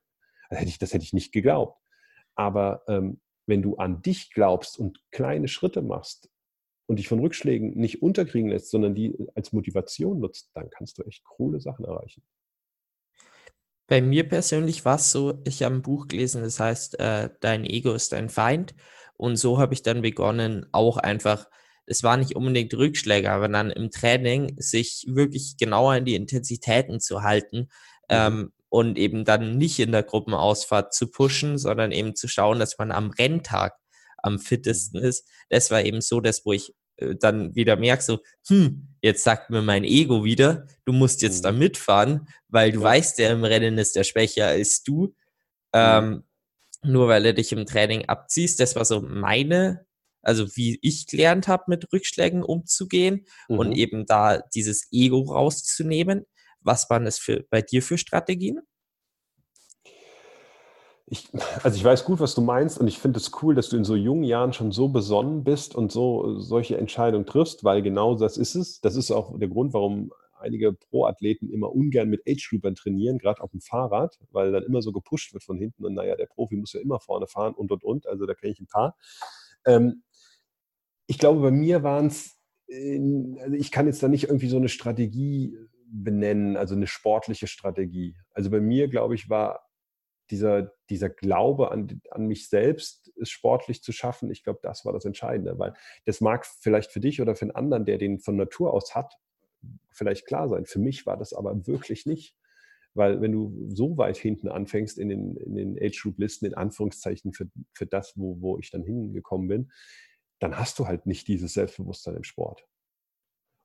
[0.49, 1.78] Das hätte ich, das hätte ich nicht geglaubt.
[2.34, 6.30] Aber ähm, wenn du an dich glaubst und kleine Schritte machst
[6.87, 11.03] und dich von Rückschlägen nicht unterkriegen lässt, sondern die als Motivation nutzt, dann kannst du
[11.03, 12.22] echt coole Sachen erreichen.
[13.87, 17.64] Bei mir persönlich war es so, ich habe ein Buch gelesen, das heißt, äh, Dein
[17.64, 18.74] Ego ist dein Feind.
[19.16, 21.47] Und so habe ich dann begonnen, auch einfach,
[21.87, 26.99] es war nicht unbedingt Rückschläge, aber dann im Training sich wirklich genauer in die Intensitäten
[26.99, 27.66] zu halten mhm.
[28.09, 32.78] ähm, und eben dann nicht in der Gruppenausfahrt zu pushen, sondern eben zu schauen, dass
[32.78, 33.74] man am Renntag
[34.24, 35.06] am fittesten mhm.
[35.06, 35.28] ist.
[35.48, 39.50] Das war eben so das, wo ich äh, dann wieder merkst, so, hm, jetzt sagt
[39.50, 41.42] mir mein Ego wieder, du musst jetzt mhm.
[41.42, 42.84] da mitfahren, weil du ja.
[42.84, 45.06] weißt, der im Rennen ist der schwächer als du.
[45.06, 45.12] Mhm.
[45.74, 46.24] Ähm,
[46.82, 48.60] nur weil er dich im Training abziehst.
[48.60, 49.86] Das war so meine,
[50.22, 53.58] also wie ich gelernt habe, mit Rückschlägen umzugehen mhm.
[53.58, 56.26] und eben da dieses Ego rauszunehmen.
[56.60, 58.60] Was waren das für, bei dir für Strategien?
[61.07, 61.28] Ich,
[61.62, 63.84] also ich weiß gut, was du meinst und ich finde es cool, dass du in
[63.84, 68.38] so jungen Jahren schon so besonnen bist und so solche Entscheidungen triffst, weil genau das
[68.38, 68.80] ist es.
[68.80, 73.50] Das ist auch der Grund, warum einige Pro-Athleten immer ungern mit Age-Groupern trainieren, gerade auf
[73.50, 76.72] dem Fahrrad, weil dann immer so gepusht wird von hinten und naja, der Profi muss
[76.72, 78.07] ja immer vorne fahren und und und.
[78.07, 78.96] Also da kenne ich ein paar.
[79.66, 80.02] Ähm,
[81.07, 82.38] ich glaube, bei mir waren es,
[82.68, 88.16] also ich kann jetzt da nicht irgendwie so eine Strategie benennen, also eine sportliche Strategie.
[88.32, 89.63] Also bei mir, glaube ich, war
[90.30, 94.92] dieser, dieser Glaube an, an mich selbst, es sportlich zu schaffen, ich glaube, das war
[94.92, 98.36] das Entscheidende, weil das mag vielleicht für dich oder für einen anderen, der den von
[98.36, 99.18] Natur aus hat,
[99.90, 100.66] vielleicht klar sein.
[100.66, 102.36] Für mich war das aber wirklich nicht.
[102.94, 107.48] Weil wenn du so weit hinten anfängst in den, in den Age-Group-Listen, in Anführungszeichen für,
[107.72, 109.72] für das, wo, wo ich dann hingekommen bin,
[110.38, 112.64] dann hast du halt nicht dieses Selbstbewusstsein im Sport.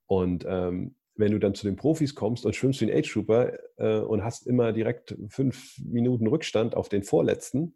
[0.07, 4.00] Und ähm, wenn du dann zu den Profis kommst und schwimmst wie ein Age-Trooper äh,
[4.00, 7.76] und hast immer direkt fünf Minuten Rückstand auf den Vorletzten,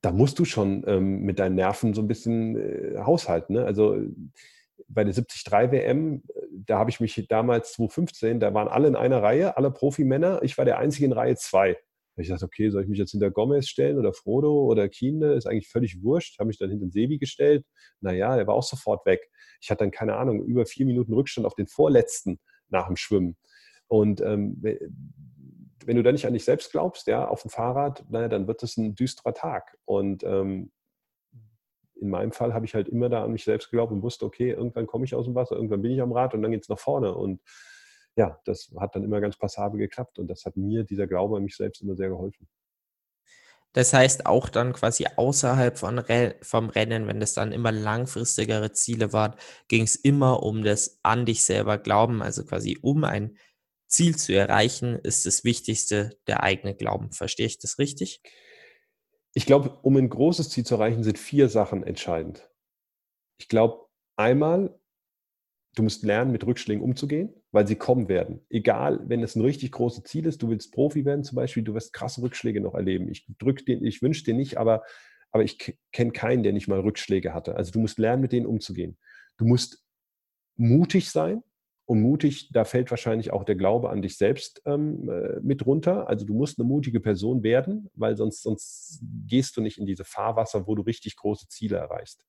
[0.00, 3.54] da musst du schon ähm, mit deinen Nerven so ein bisschen äh, haushalten.
[3.54, 3.64] Ne?
[3.66, 3.98] Also
[4.88, 9.22] bei der 73 WM, da habe ich mich damals 2015, da waren alle in einer
[9.22, 10.42] Reihe, alle Profimänner.
[10.42, 11.76] Ich war der Einzige in Reihe 2.
[12.16, 15.32] Ich dachte, okay, soll ich mich jetzt hinter Gomez stellen oder Frodo oder Kiene?
[15.32, 16.38] Ist eigentlich völlig wurscht.
[16.38, 17.64] Habe mich dann hinter Sebi gestellt.
[18.00, 19.30] Naja, der war auch sofort weg.
[19.60, 22.38] Ich hatte dann, keine Ahnung, über vier Minuten Rückstand auf den Vorletzten
[22.68, 23.36] nach dem Schwimmen.
[23.88, 24.62] Und ähm,
[25.84, 28.62] wenn du da nicht an dich selbst glaubst, ja, auf dem Fahrrad, naja, dann wird
[28.62, 29.76] es ein düsterer Tag.
[29.84, 30.70] Und ähm,
[32.00, 34.50] in meinem Fall habe ich halt immer da an mich selbst geglaubt und wusste, okay,
[34.50, 36.68] irgendwann komme ich aus dem Wasser, irgendwann bin ich am Rad und dann geht es
[36.68, 37.14] nach vorne.
[37.14, 37.40] Und
[38.20, 41.42] ja, das hat dann immer ganz passabel geklappt und das hat mir, dieser Glaube an
[41.42, 42.46] mich selbst, immer sehr geholfen.
[43.72, 46.04] Das heißt, auch dann quasi außerhalb von
[46.42, 49.36] vom Rennen, wenn das dann immer langfristigere Ziele waren,
[49.68, 53.38] ging es immer um das an dich selber glauben, also quasi um ein
[53.86, 57.12] Ziel zu erreichen, ist das Wichtigste der eigene Glauben.
[57.12, 58.20] Verstehe ich das richtig?
[59.32, 62.50] Ich glaube, um ein großes Ziel zu erreichen, sind vier Sachen entscheidend.
[63.38, 64.78] Ich glaube, einmal,
[65.76, 68.40] du musst lernen, mit Rückschlägen umzugehen, weil sie kommen werden.
[68.48, 71.74] Egal, wenn es ein richtig großes Ziel ist, du willst Profi werden zum Beispiel, du
[71.74, 73.08] wirst krasse Rückschläge noch erleben.
[73.08, 74.82] Ich drück den, ich wünsche dir nicht, aber,
[75.30, 77.56] aber ich kenne keinen, der nicht mal Rückschläge hatte.
[77.56, 78.98] Also du musst lernen, mit denen umzugehen.
[79.36, 79.84] Du musst
[80.56, 81.42] mutig sein,
[81.90, 86.08] und mutig, da fällt wahrscheinlich auch der Glaube an dich selbst ähm, äh, mit runter.
[86.08, 90.04] Also du musst eine mutige Person werden, weil sonst, sonst gehst du nicht in diese
[90.04, 92.24] Fahrwasser, wo du richtig große Ziele erreichst.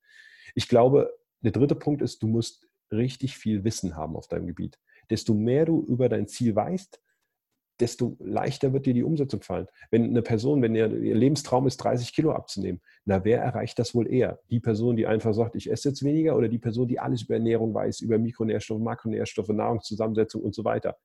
[0.56, 4.78] Ich glaube, der dritte Punkt ist, du musst richtig viel Wissen haben auf deinem Gebiet.
[5.10, 7.00] Desto mehr du über dein Ziel weißt,
[7.80, 9.66] desto leichter wird dir die Umsetzung fallen.
[9.90, 13.94] Wenn eine Person, wenn ihr, ihr, Lebenstraum ist, 30 Kilo abzunehmen, na, wer erreicht das
[13.94, 14.38] wohl eher?
[14.50, 17.34] Die Person, die einfach sagt, ich esse jetzt weniger oder die Person, die alles über
[17.34, 20.96] Ernährung weiß, über Mikronährstoffe, Makronährstoffe, Nahrungszusammensetzung und so weiter?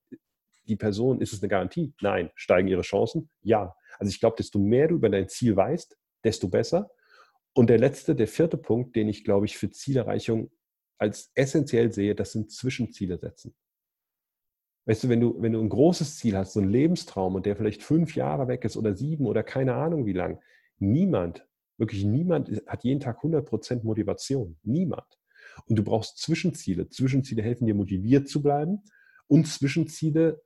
[0.67, 1.93] Die Person, ist es eine Garantie?
[2.01, 2.29] Nein.
[2.35, 3.29] Steigen ihre Chancen?
[3.41, 3.75] Ja.
[3.97, 6.91] Also ich glaube, desto mehr du über dein Ziel weißt, desto besser.
[7.53, 10.51] Und der letzte, der vierte Punkt, den ich, glaube ich, für Zielerreichung
[10.97, 13.55] als essentiell sehe, das sind Zwischenziele setzen.
[14.85, 17.57] Weißt du, wenn du, wenn du ein großes Ziel hast, so ein Lebenstraum und der
[17.57, 20.39] vielleicht fünf Jahre weg ist oder sieben oder keine Ahnung wie lang,
[20.79, 21.45] niemand,
[21.77, 24.57] wirklich niemand hat jeden Tag 100% Motivation.
[24.63, 25.05] Niemand.
[25.65, 26.87] Und du brauchst Zwischenziele.
[26.89, 28.81] Zwischenziele helfen dir motiviert zu bleiben
[29.27, 30.41] und Zwischenziele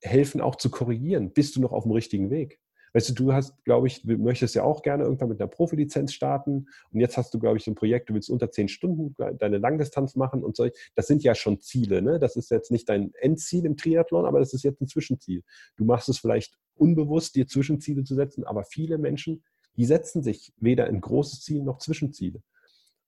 [0.00, 1.32] helfen auch zu korrigieren.
[1.32, 2.60] Bist du noch auf dem richtigen Weg?
[2.96, 6.66] Weißt du, du hast, glaube ich, möchtest ja auch gerne irgendwann mit einer Profilizenz starten
[6.90, 9.58] und jetzt hast du, glaube ich, so ein Projekt, du willst unter zehn Stunden deine
[9.58, 10.66] Langdistanz machen und so.
[10.94, 12.18] Das sind ja schon Ziele, ne?
[12.18, 15.42] Das ist jetzt nicht dein Endziel im Triathlon, aber das ist jetzt ein Zwischenziel.
[15.76, 19.44] Du machst es vielleicht unbewusst, dir Zwischenziele zu setzen, aber viele Menschen,
[19.76, 22.40] die setzen sich weder ein großes Ziel noch Zwischenziele.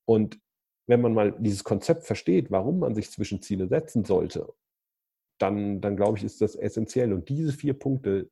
[0.05, 0.39] Und
[0.87, 4.53] wenn man mal dieses Konzept versteht, warum man sich Zwischenziele setzen sollte,
[5.39, 7.15] dann, dann glaube ich, ist das essentiell.
[7.15, 8.29] Und diese vier Punkte,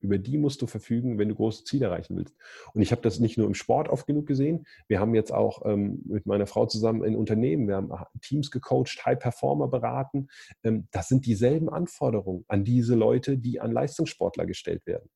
[0.00, 2.34] über die musst du verfügen, wenn du große Ziele erreichen willst.
[2.72, 4.66] Und ich habe das nicht nur im Sport oft genug gesehen.
[4.88, 7.92] Wir haben jetzt auch ähm, mit meiner Frau zusammen in Unternehmen, wir haben
[8.22, 10.28] Teams gecoacht, High Performer beraten.
[10.64, 15.10] Ähm, das sind dieselben Anforderungen an diese Leute, die an Leistungssportler gestellt werden.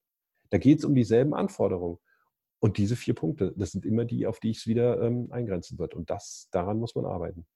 [0.51, 1.99] Da geht es um dieselben Anforderungen.
[2.61, 5.79] Und diese vier Punkte, das sind immer die, auf die ich es wieder ähm, eingrenzen
[5.79, 5.95] wird.
[5.95, 7.47] Und das, daran muss man arbeiten.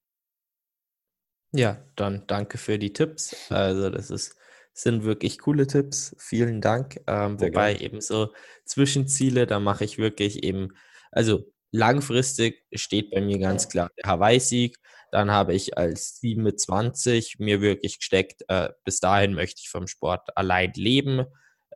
[1.52, 3.50] Ja, dann danke für die Tipps.
[3.50, 4.36] Also das ist,
[4.78, 6.14] sind wirklich coole Tipps.
[6.18, 7.00] Vielen Dank.
[7.06, 7.80] Ähm, wobei gerne.
[7.80, 8.32] eben so
[8.64, 10.68] Zwischenziele, da mache ich wirklich eben,
[11.10, 14.76] also langfristig steht bei mir ganz klar der Hawaii-Sieg.
[15.10, 19.68] Dann habe ich als 7 mit 20 mir wirklich gesteckt, äh, bis dahin möchte ich
[19.68, 21.24] vom Sport allein leben.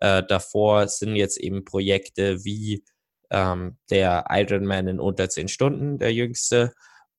[0.00, 2.84] Äh, davor sind jetzt eben Projekte wie
[3.30, 6.72] ähm, der Ironman in unter 10 Stunden, der jüngste.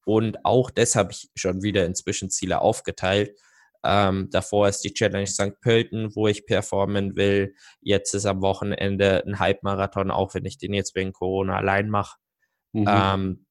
[0.05, 3.37] Und auch das habe ich schon wieder inzwischen Ziele aufgeteilt.
[3.83, 5.59] Ähm, davor ist die Challenge St.
[5.61, 7.55] Pölten, wo ich performen will.
[7.81, 12.17] Jetzt ist am Wochenende ein Halbmarathon, auch wenn ich den jetzt wegen Corona allein mache.
[12.71, 12.85] Mhm.
[12.87, 13.45] Ähm,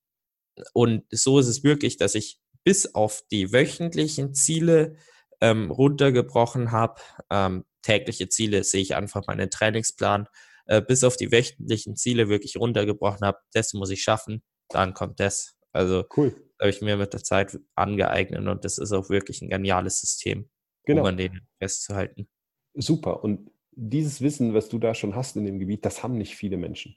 [0.72, 4.96] und so ist es wirklich, dass ich bis auf die wöchentlichen Ziele
[5.40, 7.00] ähm, runtergebrochen habe.
[7.30, 10.28] Ähm, tägliche Ziele sehe ich einfach meinen Trainingsplan.
[10.66, 13.38] Äh, bis auf die wöchentlichen Ziele wirklich runtergebrochen habe.
[13.52, 14.42] Das muss ich schaffen.
[14.68, 15.56] Dann kommt das.
[15.72, 16.34] Also cool.
[16.62, 20.48] Habe ich mir mit der Zeit angeeignet und das ist auch wirklich ein geniales System,
[20.84, 21.02] genau.
[21.02, 22.28] um an denen festzuhalten.
[22.74, 23.22] Super.
[23.22, 26.56] Und dieses Wissen, was du da schon hast in dem Gebiet, das haben nicht viele
[26.56, 26.96] Menschen.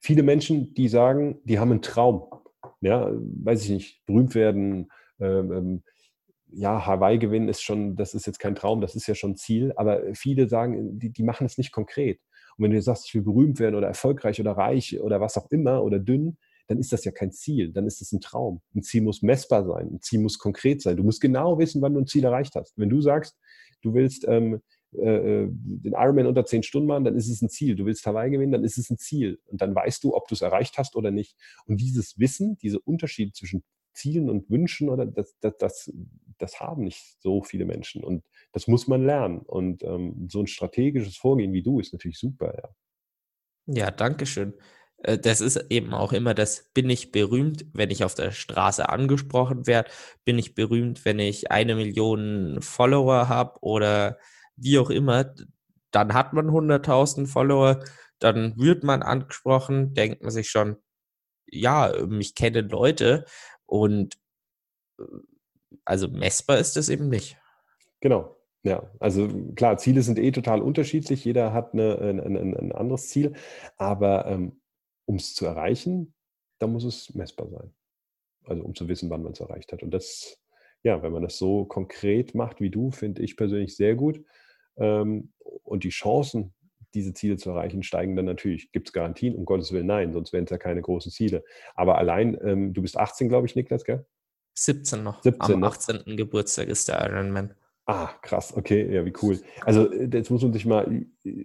[0.00, 2.30] Viele Menschen, die sagen, die haben einen Traum.
[2.80, 4.90] Ja, weiß ich nicht, berühmt werden,
[5.20, 5.82] ähm, ähm
[6.56, 9.72] ja, Hawaii gewinnen ist schon, das ist jetzt kein Traum, das ist ja schon Ziel,
[9.76, 12.20] aber viele sagen, die, die machen es nicht konkret.
[12.56, 15.50] Und wenn du sagst, ich will berühmt werden oder erfolgreich oder reich oder was auch
[15.50, 18.62] immer oder dünn, dann ist das ja kein Ziel, dann ist das ein Traum.
[18.74, 20.96] Ein Ziel muss messbar sein, ein Ziel muss konkret sein.
[20.96, 22.76] Du musst genau wissen, wann du ein Ziel erreicht hast.
[22.78, 23.36] Wenn du sagst,
[23.82, 24.60] du willst ähm,
[24.92, 27.76] äh, äh den Ironman unter zehn Stunden machen, dann ist es ein Ziel.
[27.76, 29.40] Du willst Hawaii gewinnen, dann ist es ein Ziel.
[29.46, 31.36] Und dann weißt du, ob du es erreicht hast oder nicht.
[31.66, 33.62] Und dieses Wissen, diese Unterschiede zwischen
[33.92, 35.92] Zielen und Wünschen, oder das, das, das,
[36.38, 38.02] das haben nicht so viele Menschen.
[38.02, 39.38] Und das muss man lernen.
[39.38, 42.54] Und ähm, so ein strategisches Vorgehen wie du ist natürlich super.
[43.66, 44.54] Ja, ja danke schön.
[45.04, 48.88] Äh, das ist eben auch immer das, bin ich berühmt, wenn ich auf der Straße
[48.88, 49.90] angesprochen werde,
[50.24, 54.18] bin ich berühmt, wenn ich eine Million Follower habe oder
[54.56, 55.34] wie auch immer,
[55.90, 57.84] dann hat man 100.000 Follower,
[58.18, 60.76] dann wird man angesprochen, denkt man sich schon,
[61.46, 63.26] ja, mich kennen Leute
[63.66, 64.16] und
[64.98, 65.04] äh,
[65.84, 67.36] also messbar ist es eben nicht.
[68.00, 68.36] Genau.
[68.62, 71.22] Ja, also klar, Ziele sind eh total unterschiedlich.
[71.26, 73.34] Jeder hat eine, ein, ein, ein anderes Ziel.
[73.76, 74.58] Aber ähm,
[75.06, 76.14] um es zu erreichen,
[76.58, 77.74] da muss es messbar sein.
[78.44, 79.82] Also um zu wissen, wann man es erreicht hat.
[79.82, 80.38] Und das,
[80.82, 84.24] ja, wenn man das so konkret macht wie du, finde ich persönlich sehr gut.
[84.76, 85.32] Ähm,
[85.62, 86.54] und die Chancen,
[86.94, 88.70] diese Ziele zu erreichen, steigen dann natürlich.
[88.70, 89.34] Gibt es Garantien?
[89.34, 91.44] Um Gottes Willen nein, sonst wären es ja keine großen Ziele.
[91.74, 94.06] Aber allein, ähm, du bist 18, glaube ich, Niklas, gell?
[94.54, 95.22] 17 noch.
[95.22, 95.72] 17 Am noch.
[95.72, 96.16] 18.
[96.16, 97.54] Geburtstag ist der Ironman.
[97.86, 99.40] Ah, krass, okay, ja, wie cool.
[99.60, 101.44] Also äh, jetzt muss man sich mal äh,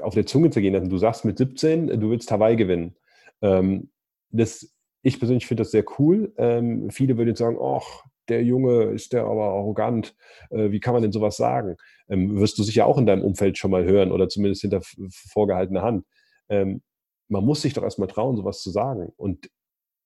[0.00, 0.88] auf der Zunge zergehen lassen.
[0.88, 2.96] Du sagst mit 17, äh, du willst Hawaii gewinnen.
[3.42, 3.90] Ähm,
[4.30, 6.32] das, ich persönlich finde das sehr cool.
[6.38, 10.16] Ähm, viele würden sagen, ach, der Junge ist der aber arrogant.
[10.50, 11.76] Äh, wie kann man denn sowas sagen?
[12.08, 14.80] Ähm, wirst du sicher auch in deinem Umfeld schon mal hören oder zumindest hinter
[15.10, 16.06] vorgehaltener Hand.
[16.48, 16.82] Ähm,
[17.28, 19.12] man muss sich doch erstmal trauen, sowas zu sagen.
[19.16, 19.50] Und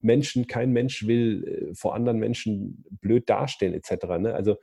[0.01, 4.19] Menschen, kein Mensch will vor anderen Menschen blöd dastehen, etc.
[4.19, 4.35] Ne?
[4.35, 4.57] Also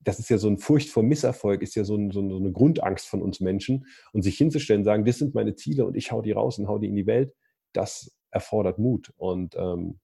[0.00, 3.08] das ist ja so ein Furcht vor Misserfolg, ist ja so, ein, so, eine Grundangst
[3.08, 3.86] von uns Menschen.
[4.12, 6.78] Und sich hinzustellen, sagen, das sind meine Ziele und ich hau die raus und hau
[6.78, 7.34] die in die Welt,
[7.72, 9.12] das erfordert Mut.
[9.16, 9.98] Und ähm,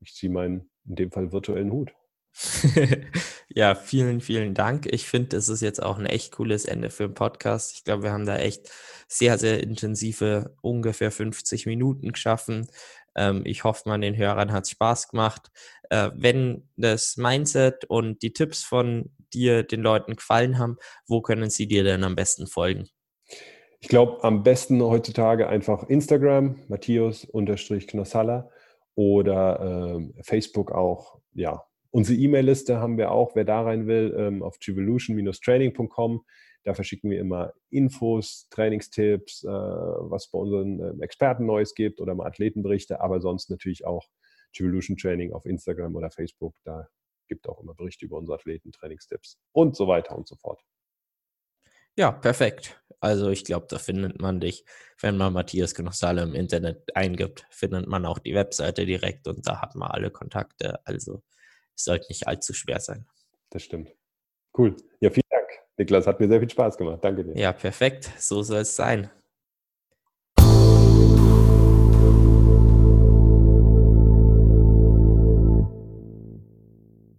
[0.00, 1.92] ich ziehe meinen, in dem Fall virtuellen Hut.
[3.48, 4.86] ja, vielen, vielen Dank.
[4.86, 7.72] Ich finde, das ist jetzt auch ein echt cooles Ende für den Podcast.
[7.74, 8.70] Ich glaube, wir haben da echt
[9.08, 12.68] sehr, sehr intensive, ungefähr 50 Minuten geschaffen.
[13.16, 15.50] Ähm, ich hoffe, man den Hörern hat Spaß gemacht.
[15.90, 21.50] Äh, wenn das Mindset und die Tipps von dir den Leuten gefallen haben, wo können
[21.50, 22.88] sie dir denn am besten folgen?
[23.80, 28.50] Ich glaube, am besten heutzutage einfach Instagram, Matthias-Knossalla
[28.94, 31.20] oder äh, Facebook auch.
[31.32, 36.24] Ja, unsere E-Mail-Liste haben wir auch, wer da rein will, ähm, auf revolution-training.com.
[36.64, 42.14] Da verschicken wir immer Infos, Trainingstipps, äh, was bei unseren äh, Experten Neues gibt oder
[42.14, 44.06] mal Athletenberichte, aber sonst natürlich auch
[44.58, 46.54] Evolution Training auf Instagram oder Facebook.
[46.64, 46.88] Da
[47.28, 50.62] gibt auch immer Berichte über unsere Athleten, Trainingstipps und so weiter und so fort.
[51.96, 52.80] Ja, perfekt.
[53.00, 54.64] Also ich glaube, da findet man dich,
[55.00, 59.60] wenn man Matthias Genossale im Internet eingibt, findet man auch die Webseite direkt und da
[59.60, 60.84] hat man alle Kontakte.
[60.84, 61.22] Also
[61.80, 63.06] sollte nicht allzu schwer sein.
[63.50, 63.90] Das stimmt.
[64.56, 64.76] Cool.
[65.00, 66.06] Ja, vielen Dank, Niklas.
[66.06, 66.98] Hat mir sehr viel Spaß gemacht.
[67.02, 67.36] Danke dir.
[67.36, 68.10] Ja, perfekt.
[68.18, 69.10] So soll es sein.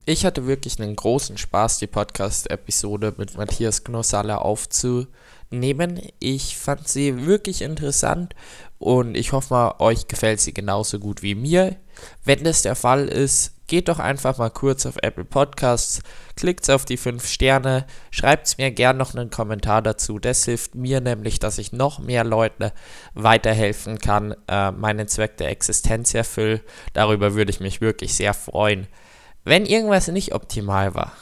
[0.05, 6.01] Ich hatte wirklich einen großen Spaß, die Podcast-Episode mit Matthias Gnossalla aufzunehmen.
[6.19, 8.33] Ich fand sie wirklich interessant
[8.79, 11.75] und ich hoffe mal, euch gefällt sie genauso gut wie mir.
[12.23, 16.01] Wenn das der Fall ist, geht doch einfach mal kurz auf Apple Podcasts,
[16.35, 20.19] klickt auf die 5 Sterne, schreibt mir gern noch einen Kommentar dazu.
[20.19, 22.73] Das hilft mir nämlich, dass ich noch mehr Leute
[23.13, 26.61] weiterhelfen kann, äh, meinen Zweck der Existenz erfüllen.
[26.93, 28.87] Darüber würde ich mich wirklich sehr freuen.
[29.45, 31.13] Wenn irgendwas nicht optimal war,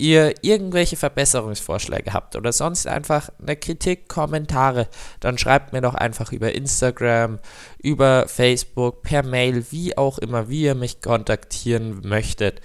[0.00, 4.88] ihr irgendwelche Verbesserungsvorschläge habt oder sonst einfach eine Kritik, Kommentare,
[5.20, 7.38] dann schreibt mir doch einfach über Instagram,
[7.78, 12.60] über Facebook, per Mail, wie auch immer, wie ihr mich kontaktieren möchtet.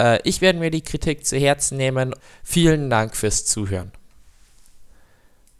[0.00, 2.14] Äh, ich werde mir die Kritik zu Herzen nehmen.
[2.42, 3.92] Vielen Dank fürs Zuhören.